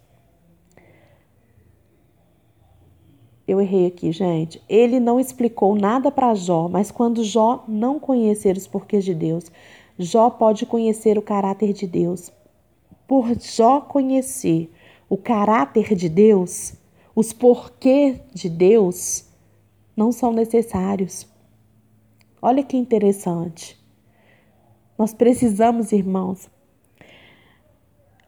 Eu 3.47 3.61
errei 3.61 3.87
aqui, 3.87 4.13
gente. 4.13 4.63
Ele 4.69 5.01
não 5.01 5.19
explicou 5.19 5.75
nada 5.75 6.11
para 6.11 6.35
Jó, 6.35 6.69
mas 6.69 6.91
quando 6.91 7.25
Jó 7.25 7.65
não 7.67 7.99
conhecer 7.99 8.57
os 8.57 8.67
porquês 8.67 9.05
de 9.05 9.13
Deus, 9.13 9.51
Jó 9.99 10.31
pode 10.31 10.65
conhecer 10.65 11.19
o 11.19 11.23
caráter 11.23 11.73
de 11.73 11.87
Deus. 11.87 12.33
Por 13.09 13.35
Jó 13.41 13.81
conhecer 13.81 14.71
o 15.11 15.19
caráter 15.19 15.97
de 15.97 16.09
Deus, 16.09 16.75
os 17.17 17.33
porquês 17.33 18.21
de 18.33 18.49
Deus 18.49 19.27
não 19.97 20.13
são 20.13 20.33
necessários. 20.33 21.27
Olha 22.41 22.63
que 22.63 22.77
interessante. 22.77 23.77
Nós 24.97 25.13
precisamos, 25.13 25.91
irmãos, 25.91 26.49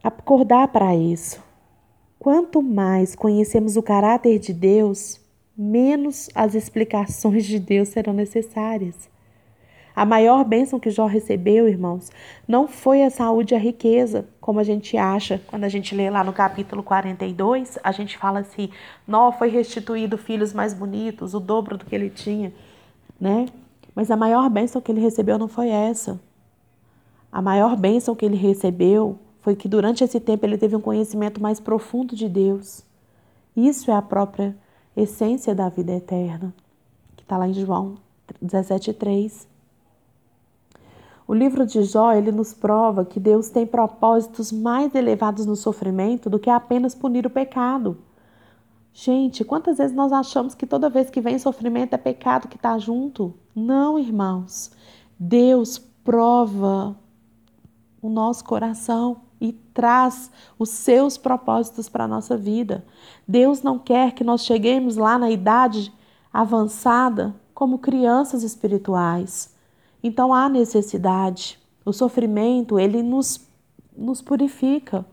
acordar 0.03 0.67
para 0.73 0.93
isso. 0.93 1.41
Quanto 2.19 2.61
mais 2.61 3.15
conhecemos 3.15 3.77
o 3.77 3.81
caráter 3.81 4.37
de 4.37 4.53
Deus, 4.53 5.21
menos 5.57 6.29
as 6.35 6.53
explicações 6.53 7.45
de 7.45 7.59
Deus 7.59 7.89
serão 7.89 8.11
necessárias. 8.13 9.09
A 9.95 10.05
maior 10.05 10.43
bênção 10.43 10.79
que 10.79 10.89
Jó 10.89 11.05
recebeu, 11.05 11.67
irmãos, 11.67 12.11
não 12.47 12.67
foi 12.67 13.03
a 13.03 13.11
saúde 13.11 13.53
e 13.53 13.57
a 13.57 13.59
riqueza, 13.59 14.27
como 14.41 14.59
a 14.59 14.63
gente 14.63 14.97
acha. 14.97 15.39
Quando 15.47 15.65
a 15.65 15.69
gente 15.69 15.93
lê 15.93 16.09
lá 16.09 16.23
no 16.23 16.33
capítulo 16.33 16.81
42, 16.81 17.77
a 17.83 17.91
gente 17.91 18.17
fala 18.17 18.39
assim: 18.39 18.69
Nó 19.07 19.31
foi 19.31 19.49
restituído 19.49 20.17
filhos 20.17 20.51
mais 20.51 20.73
bonitos, 20.73 21.35
o 21.35 21.39
dobro 21.39 21.77
do 21.77 21.85
que 21.85 21.93
ele 21.93 22.09
tinha, 22.09 22.51
né? 23.21 23.45
Mas 23.93 24.09
a 24.09 24.17
maior 24.17 24.49
bênção 24.49 24.81
que 24.81 24.91
ele 24.91 25.01
recebeu 25.01 25.37
não 25.37 25.47
foi 25.47 25.69
essa. 25.69 26.19
A 27.31 27.41
maior 27.41 27.75
bênção 27.75 28.15
que 28.15 28.25
ele 28.25 28.35
recebeu 28.35 29.19
foi 29.41 29.55
que 29.55 29.67
durante 29.67 30.03
esse 30.03 30.19
tempo 30.19 30.45
ele 30.45 30.57
teve 30.57 30.75
um 30.75 30.81
conhecimento 30.81 31.41
mais 31.41 31.59
profundo 31.59 32.15
de 32.15 32.27
Deus. 32.27 32.83
Isso 33.55 33.91
é 33.91 33.95
a 33.95 34.01
própria 34.01 34.55
essência 34.97 35.53
da 35.53 35.69
vida 35.69 35.91
eterna, 35.91 36.53
que 37.15 37.23
está 37.23 37.37
lá 37.37 37.47
em 37.47 37.53
João 37.53 37.95
17,3. 38.43 39.52
O 41.27 41.33
livro 41.33 41.65
de 41.65 41.83
Jó 41.83 42.11
ele 42.13 42.31
nos 42.31 42.53
prova 42.53 43.05
que 43.05 43.19
Deus 43.19 43.49
tem 43.49 43.65
propósitos 43.65 44.51
mais 44.51 44.93
elevados 44.93 45.45
no 45.45 45.55
sofrimento 45.55 46.29
do 46.29 46.39
que 46.39 46.49
apenas 46.49 46.93
punir 46.93 47.25
o 47.25 47.29
pecado. 47.29 47.97
Gente, 48.93 49.43
quantas 49.43 49.77
vezes 49.77 49.95
nós 49.95 50.11
achamos 50.11 50.53
que 50.53 50.67
toda 50.67 50.89
vez 50.89 51.09
que 51.09 51.21
vem 51.21 51.39
sofrimento 51.39 51.93
é 51.93 51.97
pecado 51.97 52.47
que 52.47 52.57
está 52.57 52.77
junto? 52.77 53.33
Não, 53.55 53.97
irmãos. 53.97 54.71
Deus 55.17 55.79
prova 56.03 56.95
o 58.01 58.09
nosso 58.09 58.43
coração 58.43 59.21
e 59.39 59.51
traz 59.51 60.29
os 60.59 60.69
seus 60.69 61.17
propósitos 61.17 61.89
para 61.89 62.03
a 62.03 62.07
nossa 62.07 62.37
vida. 62.37 62.85
Deus 63.27 63.63
não 63.63 63.79
quer 63.79 64.11
que 64.11 64.23
nós 64.23 64.45
cheguemos 64.45 64.95
lá 64.95 65.17
na 65.17 65.31
idade 65.31 65.91
avançada 66.31 67.33
como 67.53 67.79
crianças 67.79 68.43
espirituais. 68.43 69.52
Então 70.03 70.33
há 70.33 70.49
necessidade. 70.49 71.57
O 71.85 71.93
sofrimento, 71.93 72.77
ele 72.77 73.01
nos, 73.01 73.49
nos 73.95 74.21
purifica 74.21 75.05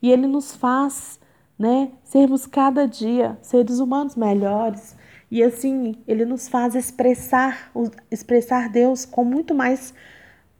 e 0.00 0.10
ele 0.10 0.26
nos 0.26 0.56
faz, 0.56 1.20
né, 1.58 1.90
sermos 2.02 2.46
cada 2.46 2.88
dia 2.88 3.38
seres 3.42 3.78
humanos 3.78 4.16
melhores. 4.16 4.96
E 5.30 5.42
assim, 5.42 5.94
ele 6.08 6.24
nos 6.24 6.48
faz 6.48 6.74
expressar, 6.74 7.70
expressar 8.10 8.70
Deus 8.70 9.04
com 9.04 9.22
muito 9.22 9.54
mais 9.54 9.94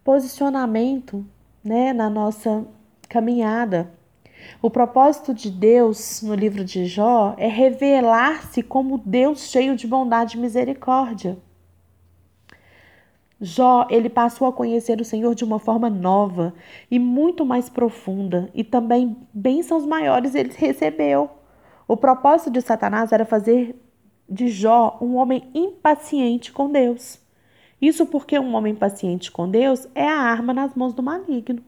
posicionamento, 0.05 1.27
né, 1.65 1.93
na 1.93 2.09
nossa 2.09 2.65
caminhada. 3.09 3.91
O 4.63 4.71
propósito 4.71 5.35
de 5.35 5.51
Deus 5.51 6.23
no 6.23 6.35
livro 6.35 6.65
de 6.65 6.87
Jó 6.87 7.35
é 7.37 7.49
revelar-se 7.49 8.63
como 8.63 8.99
Deus 8.99 9.51
cheio 9.51 9.77
de 9.77 9.87
bondade 9.87 10.37
e 10.37 10.41
misericórdia. 10.41 11.39
Jó, 13.41 13.87
ele 13.89 14.11
passou 14.11 14.47
a 14.47 14.53
conhecer 14.53 15.01
o 15.01 15.05
Senhor 15.05 15.35
de 15.35 15.45
uma 15.45 15.59
forma 15.59 15.89
nova 15.89 16.53
e 16.91 16.99
muito 16.99 17.45
mais 17.45 17.71
profunda, 17.71 18.51
e 18.55 18.63
também 18.63 19.17
bênçãos 19.33 19.87
maiores 19.87 20.35
ele 20.35 20.53
recebeu. 20.55 21.31
O 21.89 21.97
propósito 21.97 22.51
de 22.51 22.61
Satanás 22.61 23.13
era 23.13 23.25
fazer 23.25 23.75
de 24.29 24.49
Jó 24.49 24.99
um 25.01 25.17
homem 25.17 25.51
impaciente 25.55 26.53
com 26.53 26.71
Deus. 26.71 27.19
Isso 27.81 28.05
porque 28.05 28.39
um 28.39 28.55
homem 28.55 28.75
paciente 28.75 29.33
com 29.33 29.51
Deus 29.51 29.89
é 29.95 30.07
a 30.07 30.21
arma 30.21 30.53
nas 30.53 30.75
mãos 30.75 30.93
do 30.93 31.03
maligno. 31.03 31.63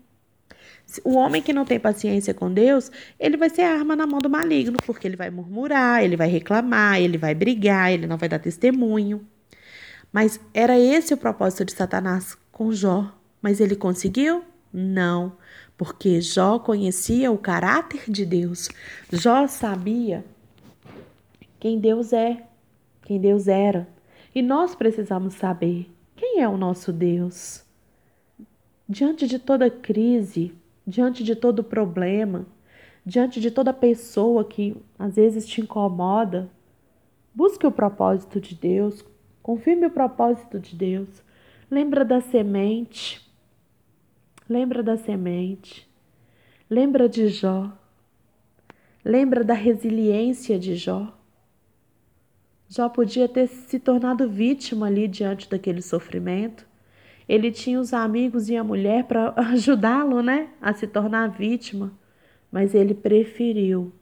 O 1.05 1.15
homem 1.15 1.41
que 1.41 1.55
não 1.55 1.65
tem 1.65 1.81
paciência 1.81 2.35
com 2.35 2.53
Deus, 2.53 2.93
ele 3.19 3.39
vai 3.39 3.49
ser 3.49 3.63
arma 3.63 3.97
na 3.97 4.07
mão 4.07 4.19
do 4.19 4.29
maligno, 4.29 4.77
porque 4.85 5.09
ele 5.09 5.17
vai 5.17 5.31
murmurar, 5.31 6.05
ele 6.05 6.17
vai 6.17 6.29
reclamar, 6.29 7.01
ele 7.01 7.17
vai 7.17 7.35
brigar, 7.35 7.91
ele 7.91 8.07
não 8.07 8.19
vai 8.19 8.29
dar 8.29 8.39
testemunho. 8.39 9.27
Mas 10.13 10.39
era 10.53 10.79
esse 10.79 11.15
o 11.15 11.17
propósito 11.17 11.65
de 11.65 11.73
Satanás 11.73 12.37
com 12.51 12.71
Jó. 12.71 13.13
Mas 13.41 13.61
ele 13.61 13.75
conseguiu? 13.75 14.45
Não, 14.73 15.33
porque 15.77 16.21
Jó 16.21 16.59
conhecia 16.59 17.31
o 17.31 17.39
caráter 17.39 18.05
de 18.09 18.25
Deus. 18.25 18.69
Jó 19.11 19.47
sabia 19.47 20.25
quem 21.59 21.79
Deus 21.79 22.13
é, 22.13 22.45
quem 23.03 23.21
Deus 23.21 23.49
era. 23.49 23.89
E 24.35 24.41
nós 24.41 24.75
precisamos 24.75 25.35
saber 25.35 25.91
quem 26.17 26.41
é 26.41 26.49
o 26.49 26.57
nosso 26.57 26.93
Deus. 26.93 27.65
Diante 28.89 29.27
de 29.27 29.39
toda 29.39 29.71
crise, 29.71 30.55
diante 30.87 31.25
de 31.25 31.35
todo 31.35 31.65
problema, 31.65 32.47
diante 33.05 33.41
de 33.41 33.51
toda 33.51 33.73
pessoa 33.73 34.45
que 34.45 34.77
às 34.99 35.17
vezes 35.17 35.47
te 35.47 35.61
incomoda, 35.61 36.51
busque 37.35 37.67
o 37.67 37.73
propósito 37.73 38.41
de 38.41 38.55
Deus, 38.55 39.05
Confirme 39.43 39.87
o 39.87 39.91
propósito 39.91 40.61
de 40.61 40.77
Deus. 40.77 41.09
Lembra 41.71 42.05
da 42.05 42.21
semente. 42.21 43.21
Lembra 44.49 44.83
da 44.83 44.97
semente. 44.97 45.89
Lembra 46.71 47.09
de 47.09 47.29
Jó. 47.29 47.73
Lembra 49.05 49.43
da 49.43 49.55
resiliência 49.55 50.59
de 50.59 50.77
Jó. 50.77 51.13
Jó 52.69 52.89
podia 52.89 53.29
ter 53.29 53.49
se 53.49 53.79
tornado 53.79 54.29
vítima 54.29 54.87
ali 54.87 55.09
diante 55.09 55.51
daquele 55.51 55.83
sofrimento. 55.83 56.67
Ele 57.29 57.51
tinha 57.51 57.81
os 57.81 57.93
amigos 57.93 58.49
e 58.49 58.57
a 58.57 58.65
mulher 58.65 59.05
para 59.05 59.35
ajudá-lo, 59.51 60.23
né, 60.23 60.49
a 60.61 60.73
se 60.73 60.87
tornar 60.87 61.29
vítima, 61.29 61.93
mas 62.51 62.75
ele 62.75 62.95
preferiu 62.95 63.93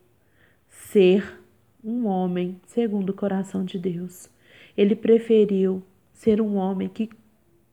ser 0.69 1.41
um 1.83 2.07
homem 2.07 2.61
segundo 2.67 3.11
o 3.11 3.15
coração 3.15 3.65
de 3.65 3.79
Deus. 3.79 4.29
Ele 4.77 4.95
preferiu 4.95 5.83
ser 6.13 6.41
um 6.41 6.57
homem 6.57 6.89
que 6.89 7.11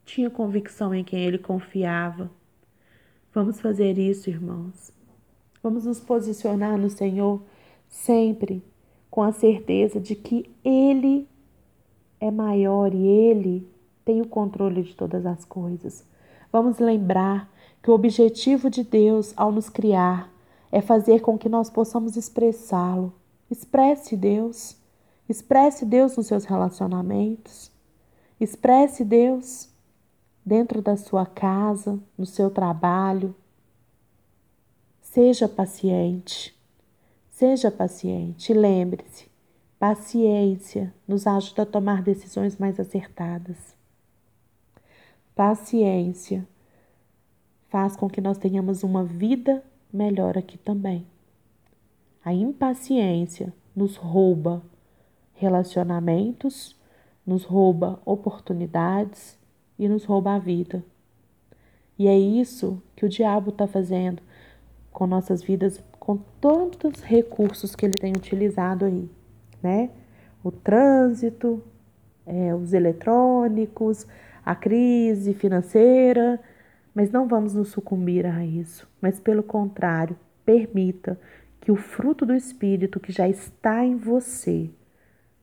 tinha 0.06 0.30
convicção 0.30 0.94
em 0.94 1.04
quem 1.04 1.26
ele 1.26 1.38
confiava. 1.38 2.32
Vamos 3.34 3.60
fazer 3.60 3.98
isso, 3.98 4.30
irmãos. 4.30 4.92
Vamos 5.62 5.86
nos 5.86 6.00
posicionar 6.00 6.78
no 6.78 6.90
Senhor 6.90 7.42
sempre 7.90 8.64
com 9.10 9.22
a 9.22 9.32
certeza 9.32 10.00
de 10.00 10.16
que 10.16 10.50
Ele 10.64 11.28
é 12.20 12.32
maior 12.32 12.94
e 12.94 13.08
Ele 13.08 13.68
tem 14.06 14.22
o 14.22 14.28
controle 14.28 14.84
de 14.84 14.96
todas 14.96 15.26
as 15.26 15.44
coisas. 15.44 16.06
Vamos 16.52 16.80
lembrar 16.80 17.52
que 17.82 17.92
o 17.92 17.94
objetivo 17.94 18.70
de 18.70 18.84
Deus 18.84 19.34
ao 19.36 19.52
nos 19.52 19.70
criar 19.70 20.32
é 20.72 20.82
fazer 20.82 21.22
com 21.22 21.38
que 21.38 21.50
nós 21.50 21.70
possamos 21.70 22.16
expressá-lo. 22.16 23.14
Expresse 23.50 24.16
Deus. 24.16 24.78
Expresse 25.30 25.86
Deus 25.86 26.16
nos 26.16 26.28
seus 26.28 26.46
relacionamentos. 26.46 27.72
Expresse 28.40 29.04
Deus 29.04 29.70
dentro 30.46 30.82
da 30.82 30.96
sua 30.96 31.26
casa, 31.26 32.00
no 32.18 32.26
seu 32.26 32.50
trabalho. 32.50 33.36
Seja 35.02 35.50
paciente. 35.50 36.56
Seja 37.30 37.70
paciente. 37.70 38.54
Lembre-se, 38.54 39.28
paciência 39.78 40.94
nos 41.08 41.28
ajuda 41.28 41.64
a 41.64 41.66
tomar 41.66 42.02
decisões 42.02 42.58
mais 42.58 42.80
acertadas. 42.80 43.76
Paciência 45.36 46.48
faz 47.68 47.96
com 47.96 48.10
que 48.10 48.22
nós 48.22 48.38
tenhamos 48.38 48.82
uma 48.82 49.04
vida 49.04 49.64
melhor 49.92 50.38
aqui 50.38 50.58
também. 50.58 51.06
A 52.24 52.34
impaciência 52.34 53.54
nos 53.76 53.96
rouba 53.96 54.64
relacionamentos, 55.38 56.76
nos 57.26 57.44
rouba 57.44 58.00
oportunidades 58.06 59.38
e 59.78 59.88
nos 59.88 60.04
rouba 60.04 60.36
a 60.36 60.40
vida. 60.40 60.84
E 61.98 62.08
é 62.08 62.18
isso 62.18 62.82
que 62.96 63.06
o 63.06 63.10
diabo 63.10 63.50
está 63.50 63.68
fazendo 63.68 64.22
com 64.92 65.06
nossas 65.06 65.44
vidas, 65.44 65.84
com 66.00 66.18
tantos 66.42 67.02
recursos 67.02 67.76
que 67.76 67.86
ele 67.86 67.94
tem 67.94 68.12
utilizado 68.12 68.86
aí, 68.86 69.10
né? 69.62 69.90
O 70.44 70.52
trânsito, 70.52 71.64
é, 72.26 72.54
os 72.56 72.74
eletrônicos, 72.74 74.08
a 74.46 74.56
crise 74.56 75.34
financeira, 75.34 76.40
mas 76.96 77.12
não 77.12 77.28
vamos 77.28 77.54
nos 77.54 77.70
sucumbir 77.70 78.26
a 78.26 78.44
isso, 78.46 78.88
mas 79.02 79.20
pelo 79.20 79.44
contrário, 79.44 80.18
permita 80.46 81.20
que 81.60 81.72
o 81.72 81.76
fruto 81.76 82.26
do 82.26 82.34
Espírito 82.34 83.00
que 83.00 83.12
já 83.12 83.28
está 83.28 83.84
em 83.84 83.98
você 83.98 84.70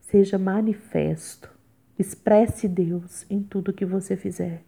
seja 0.07 0.37
manifesto. 0.37 1.49
Expresse 1.97 2.67
Deus 2.67 3.25
em 3.29 3.41
tudo 3.41 3.73
que 3.73 3.85
você 3.85 4.15
fizer. 4.15 4.63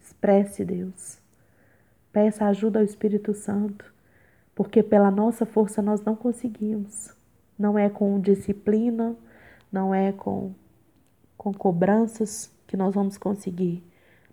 Expresse 0.00 0.64
Deus. 0.64 1.18
Peça 2.12 2.46
ajuda 2.46 2.78
ao 2.80 2.84
Espírito 2.84 3.32
Santo, 3.34 3.92
porque 4.54 4.82
pela 4.82 5.10
nossa 5.10 5.46
força 5.46 5.80
nós 5.80 6.02
não 6.02 6.14
conseguimos. 6.14 7.14
Não 7.58 7.78
é 7.78 7.88
com 7.88 8.20
disciplina, 8.20 9.16
não 9.70 9.94
é 9.94 10.12
com, 10.12 10.52
com 11.36 11.52
cobranças 11.52 12.52
que 12.66 12.76
nós 12.76 12.94
vamos 12.94 13.18
conseguir, 13.18 13.82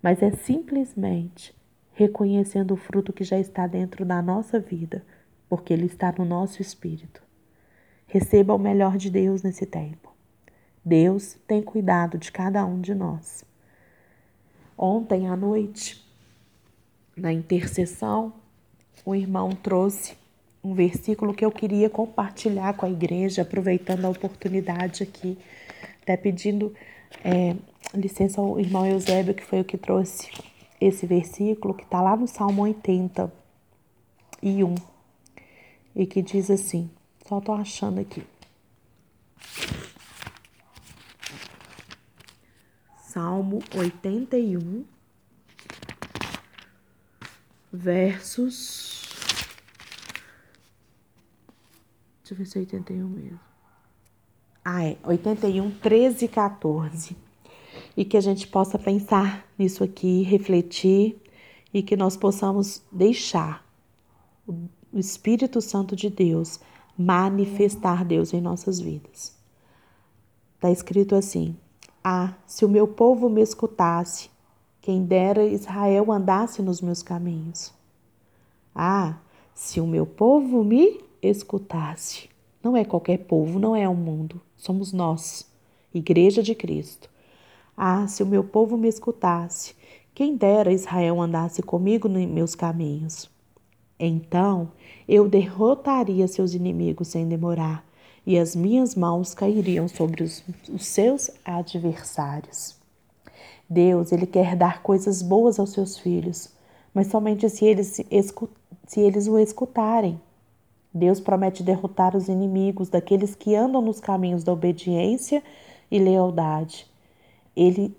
mas 0.02 0.22
é 0.22 0.32
simplesmente 0.32 1.56
reconhecendo 1.94 2.74
o 2.74 2.78
fruto 2.78 3.12
que 3.12 3.24
já 3.24 3.40
está 3.40 3.66
dentro 3.66 4.06
da 4.06 4.22
nossa 4.22 4.60
vida, 4.60 5.04
porque 5.50 5.74
ele 5.74 5.88
está 5.88 6.14
no 6.18 6.24
nosso 6.24 6.62
espírito. 6.62 7.27
Receba 8.08 8.54
o 8.54 8.60
melhor 8.60 8.98
de 8.98 9.10
Deus 9.10 9.44
nesse 9.44 9.66
tempo. 9.66 10.14
Deus 10.84 11.38
tem 11.46 11.62
cuidado 11.62 12.18
de 12.18 12.32
cada 12.32 12.66
um 12.66 12.80
de 12.80 12.96
nós. 12.96 13.44
Ontem 14.78 15.28
à 15.28 15.36
noite, 15.36 16.06
na 17.16 17.34
intercessão, 17.34 18.34
o 19.06 19.14
irmão 19.14 19.50
trouxe 19.50 20.16
um 20.64 20.74
versículo 20.74 21.34
que 21.34 21.44
eu 21.44 21.52
queria 21.52 21.90
compartilhar 21.90 22.74
com 22.76 22.86
a 22.86 22.90
igreja, 22.90 23.42
aproveitando 23.42 24.06
a 24.06 24.10
oportunidade 24.10 25.04
aqui, 25.04 25.38
até 26.02 26.16
pedindo 26.16 26.74
é, 27.24 27.56
licença 27.94 28.40
ao 28.40 28.60
irmão 28.60 28.86
Eusébio, 28.86 29.34
que 29.34 29.44
foi 29.44 29.62
o 29.62 29.66
que 29.66 29.78
trouxe 29.78 30.30
esse 30.80 31.06
versículo, 31.06 31.74
que 31.74 31.84
está 31.84 32.02
lá 32.02 32.16
no 32.16 32.28
Salmo 32.28 32.62
80 32.62 33.32
e 34.42 34.64
1, 34.64 34.76
e 35.96 36.06
que 36.06 36.22
diz 36.22 36.50
assim: 36.50 36.90
só 37.28 37.42
tô 37.42 37.54
achando 37.54 38.00
aqui. 38.00 38.24
Salmo 43.02 43.60
81, 43.76 44.86
versos. 47.72 49.04
Deixa 52.20 52.34
eu 52.34 52.38
ver 52.38 52.46
se 52.46 52.58
é 52.58 52.62
81 52.62 53.08
mesmo. 53.08 53.40
Ah, 54.64 54.86
é. 54.86 54.98
81, 55.04 55.72
13 55.72 56.26
e 56.26 56.28
14. 56.28 57.18
E 57.96 58.06
que 58.06 58.18
a 58.18 58.22
gente 58.22 58.48
possa 58.48 58.78
pensar 58.78 59.46
nisso 59.58 59.84
aqui, 59.84 60.22
refletir 60.24 61.22
e 61.74 61.82
que 61.82 61.96
nós 61.96 62.16
possamos 62.16 62.82
deixar 62.92 63.66
o 64.48 64.70
Espírito 64.94 65.62
Santo 65.62 65.96
de 65.96 66.10
Deus 66.10 66.60
manifestar 66.98 68.04
Deus 68.04 68.34
em 68.34 68.42
nossas 68.42 68.80
vidas. 68.80 69.36
Está 70.56 70.72
escrito 70.72 71.16
assim: 71.16 71.56
Ah, 72.04 72.34
se 72.46 72.66
o 72.66 72.70
meu 72.70 72.88
povo 72.88 73.30
me 73.30 73.42
escutasse, 73.42 74.30
Quem 74.82 75.04
dera 75.04 75.44
Israel 75.44 76.12
andasse 76.14 76.62
nos 76.62 76.80
meus 76.80 77.04
caminhos. 77.04 77.74
Ah, 78.74 79.18
se 79.54 79.82
o 79.82 79.86
meu 79.88 80.06
povo 80.06 80.64
me 80.64 81.02
escutasse. 81.22 82.30
Não 82.64 82.76
é 82.76 82.86
qualquer 82.86 83.18
povo, 83.18 83.60
não 83.60 83.76
é 83.76 83.88
o 83.88 83.94
mundo, 83.94 84.42
somos 84.56 84.94
nós, 84.94 85.46
Igreja 85.94 86.42
de 86.42 86.56
Cristo. 86.56 87.10
Ah, 87.76 88.08
se 88.08 88.24
o 88.24 88.26
meu 88.26 88.44
povo 88.44 88.78
me 88.78 88.88
escutasse, 88.88 89.76
quem 90.14 90.36
dera 90.36 90.72
Israel 90.72 91.22
andasse 91.22 91.62
comigo 91.62 92.08
nos 92.08 92.26
meus 92.26 92.56
caminhos. 92.56 93.30
Então 94.00 94.72
eu 95.08 95.28
derrotaria 95.28 96.28
seus 96.28 96.54
inimigos 96.54 97.08
sem 97.08 97.28
demorar, 97.28 97.84
e 98.26 98.38
as 98.38 98.56
minhas 98.56 98.94
mãos 98.94 99.34
cairiam 99.34 99.88
sobre 99.88 100.24
os, 100.24 100.44
os 100.70 100.86
seus 100.86 101.32
adversários. 101.46 102.76
Deus, 103.70 104.12
ele 104.12 104.26
quer 104.26 104.56
dar 104.56 104.82
coisas 104.82 105.22
boas 105.22 105.60
aos 105.60 105.72
seus 105.72 105.98
filhos, 105.98 106.50
mas 106.94 107.08
somente 107.08 107.50
se 107.50 107.66
eles, 107.66 108.02
se 108.86 109.00
eles 109.00 109.28
o 109.28 109.38
escutarem. 109.38 110.20
Deus 110.94 111.20
promete 111.20 111.64
derrotar 111.64 112.16
os 112.16 112.28
inimigos 112.28 112.90
daqueles 112.90 113.36
que 113.36 113.56
andam 113.56 113.82
nos 113.82 114.00
caminhos 114.00 114.44
da 114.44 114.54
obediência 114.54 115.44
e 115.92 116.00
lealdade. 116.00 116.88
Ele, 117.56 117.96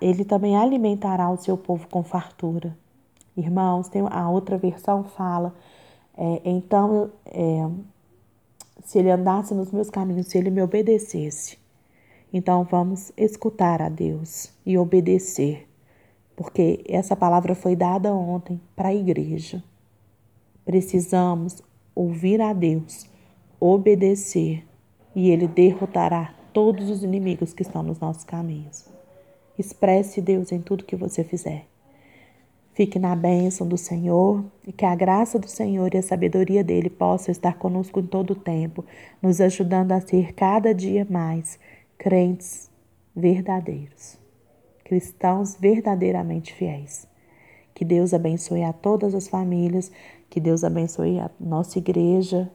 ele 0.00 0.24
também 0.24 0.56
alimentará 0.56 1.30
o 1.30 1.36
seu 1.36 1.56
povo 1.56 1.86
com 1.88 2.02
fartura. 2.02 2.76
Irmãos, 3.36 3.88
tem 3.88 4.02
a 4.10 4.28
outra 4.28 4.58
versão 4.58 5.04
fala, 5.04 5.54
é, 6.16 6.40
então 6.44 7.10
é, 7.26 7.68
se 8.84 8.98
ele 8.98 9.10
andasse 9.10 9.54
nos 9.54 9.70
meus 9.70 9.88
caminhos, 9.88 10.26
se 10.26 10.36
ele 10.36 10.50
me 10.50 10.62
obedecesse, 10.62 11.58
então 12.32 12.64
vamos 12.64 13.12
escutar 13.16 13.82
a 13.82 13.88
Deus 13.88 14.52
e 14.64 14.76
obedecer, 14.76 15.68
porque 16.36 16.84
essa 16.88 17.16
palavra 17.16 17.54
foi 17.54 17.74
dada 17.74 18.14
ontem 18.14 18.60
para 18.74 18.88
a 18.88 18.94
igreja. 18.94 19.62
Precisamos 20.64 21.62
ouvir 21.94 22.40
a 22.40 22.52
Deus, 22.52 23.06
obedecer, 23.58 24.64
e 25.14 25.30
Ele 25.30 25.48
derrotará 25.48 26.34
todos 26.52 26.88
os 26.88 27.02
inimigos 27.02 27.52
que 27.52 27.62
estão 27.62 27.82
nos 27.82 27.98
nossos 27.98 28.24
caminhos. 28.24 28.88
Expresse 29.58 30.20
Deus 30.20 30.52
em 30.52 30.60
tudo 30.60 30.84
que 30.84 30.96
você 30.96 31.22
fizer. 31.22 31.69
Fique 32.72 32.98
na 32.98 33.16
bênção 33.16 33.66
do 33.66 33.76
Senhor 33.76 34.44
e 34.66 34.72
que 34.72 34.84
a 34.84 34.94
graça 34.94 35.38
do 35.38 35.48
Senhor 35.48 35.92
e 35.92 35.98
a 35.98 36.02
sabedoria 36.02 36.62
dele 36.62 36.88
possam 36.88 37.32
estar 37.32 37.58
conosco 37.58 38.00
em 38.00 38.06
todo 38.06 38.30
o 38.30 38.36
tempo, 38.36 38.84
nos 39.20 39.40
ajudando 39.40 39.92
a 39.92 40.00
ser 40.00 40.32
cada 40.34 40.72
dia 40.72 41.06
mais 41.08 41.58
crentes 41.98 42.70
verdadeiros, 43.14 44.16
cristãos 44.84 45.56
verdadeiramente 45.56 46.54
fiéis. 46.54 47.06
Que 47.74 47.84
Deus 47.84 48.14
abençoe 48.14 48.62
a 48.62 48.72
todas 48.72 49.14
as 49.14 49.28
famílias, 49.28 49.90
que 50.28 50.40
Deus 50.40 50.62
abençoe 50.62 51.18
a 51.18 51.30
nossa 51.40 51.78
igreja, 51.78 52.50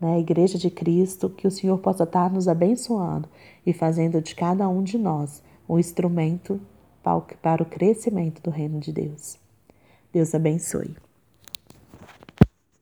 né, 0.00 0.14
a 0.14 0.18
Igreja 0.18 0.58
de 0.58 0.70
Cristo, 0.70 1.30
que 1.30 1.46
o 1.46 1.50
Senhor 1.50 1.78
possa 1.78 2.04
estar 2.04 2.30
nos 2.30 2.48
abençoando 2.48 3.28
e 3.64 3.72
fazendo 3.72 4.20
de 4.20 4.34
cada 4.34 4.68
um 4.68 4.82
de 4.82 4.98
nós 4.98 5.42
um 5.68 5.78
instrumento 5.78 6.60
para 7.42 7.62
o 7.62 7.66
crescimento 7.66 8.42
do 8.42 8.50
reino 8.50 8.78
de 8.78 8.92
Deus. 8.92 9.45
Deus 10.12 10.34
abençoe. 10.34 10.96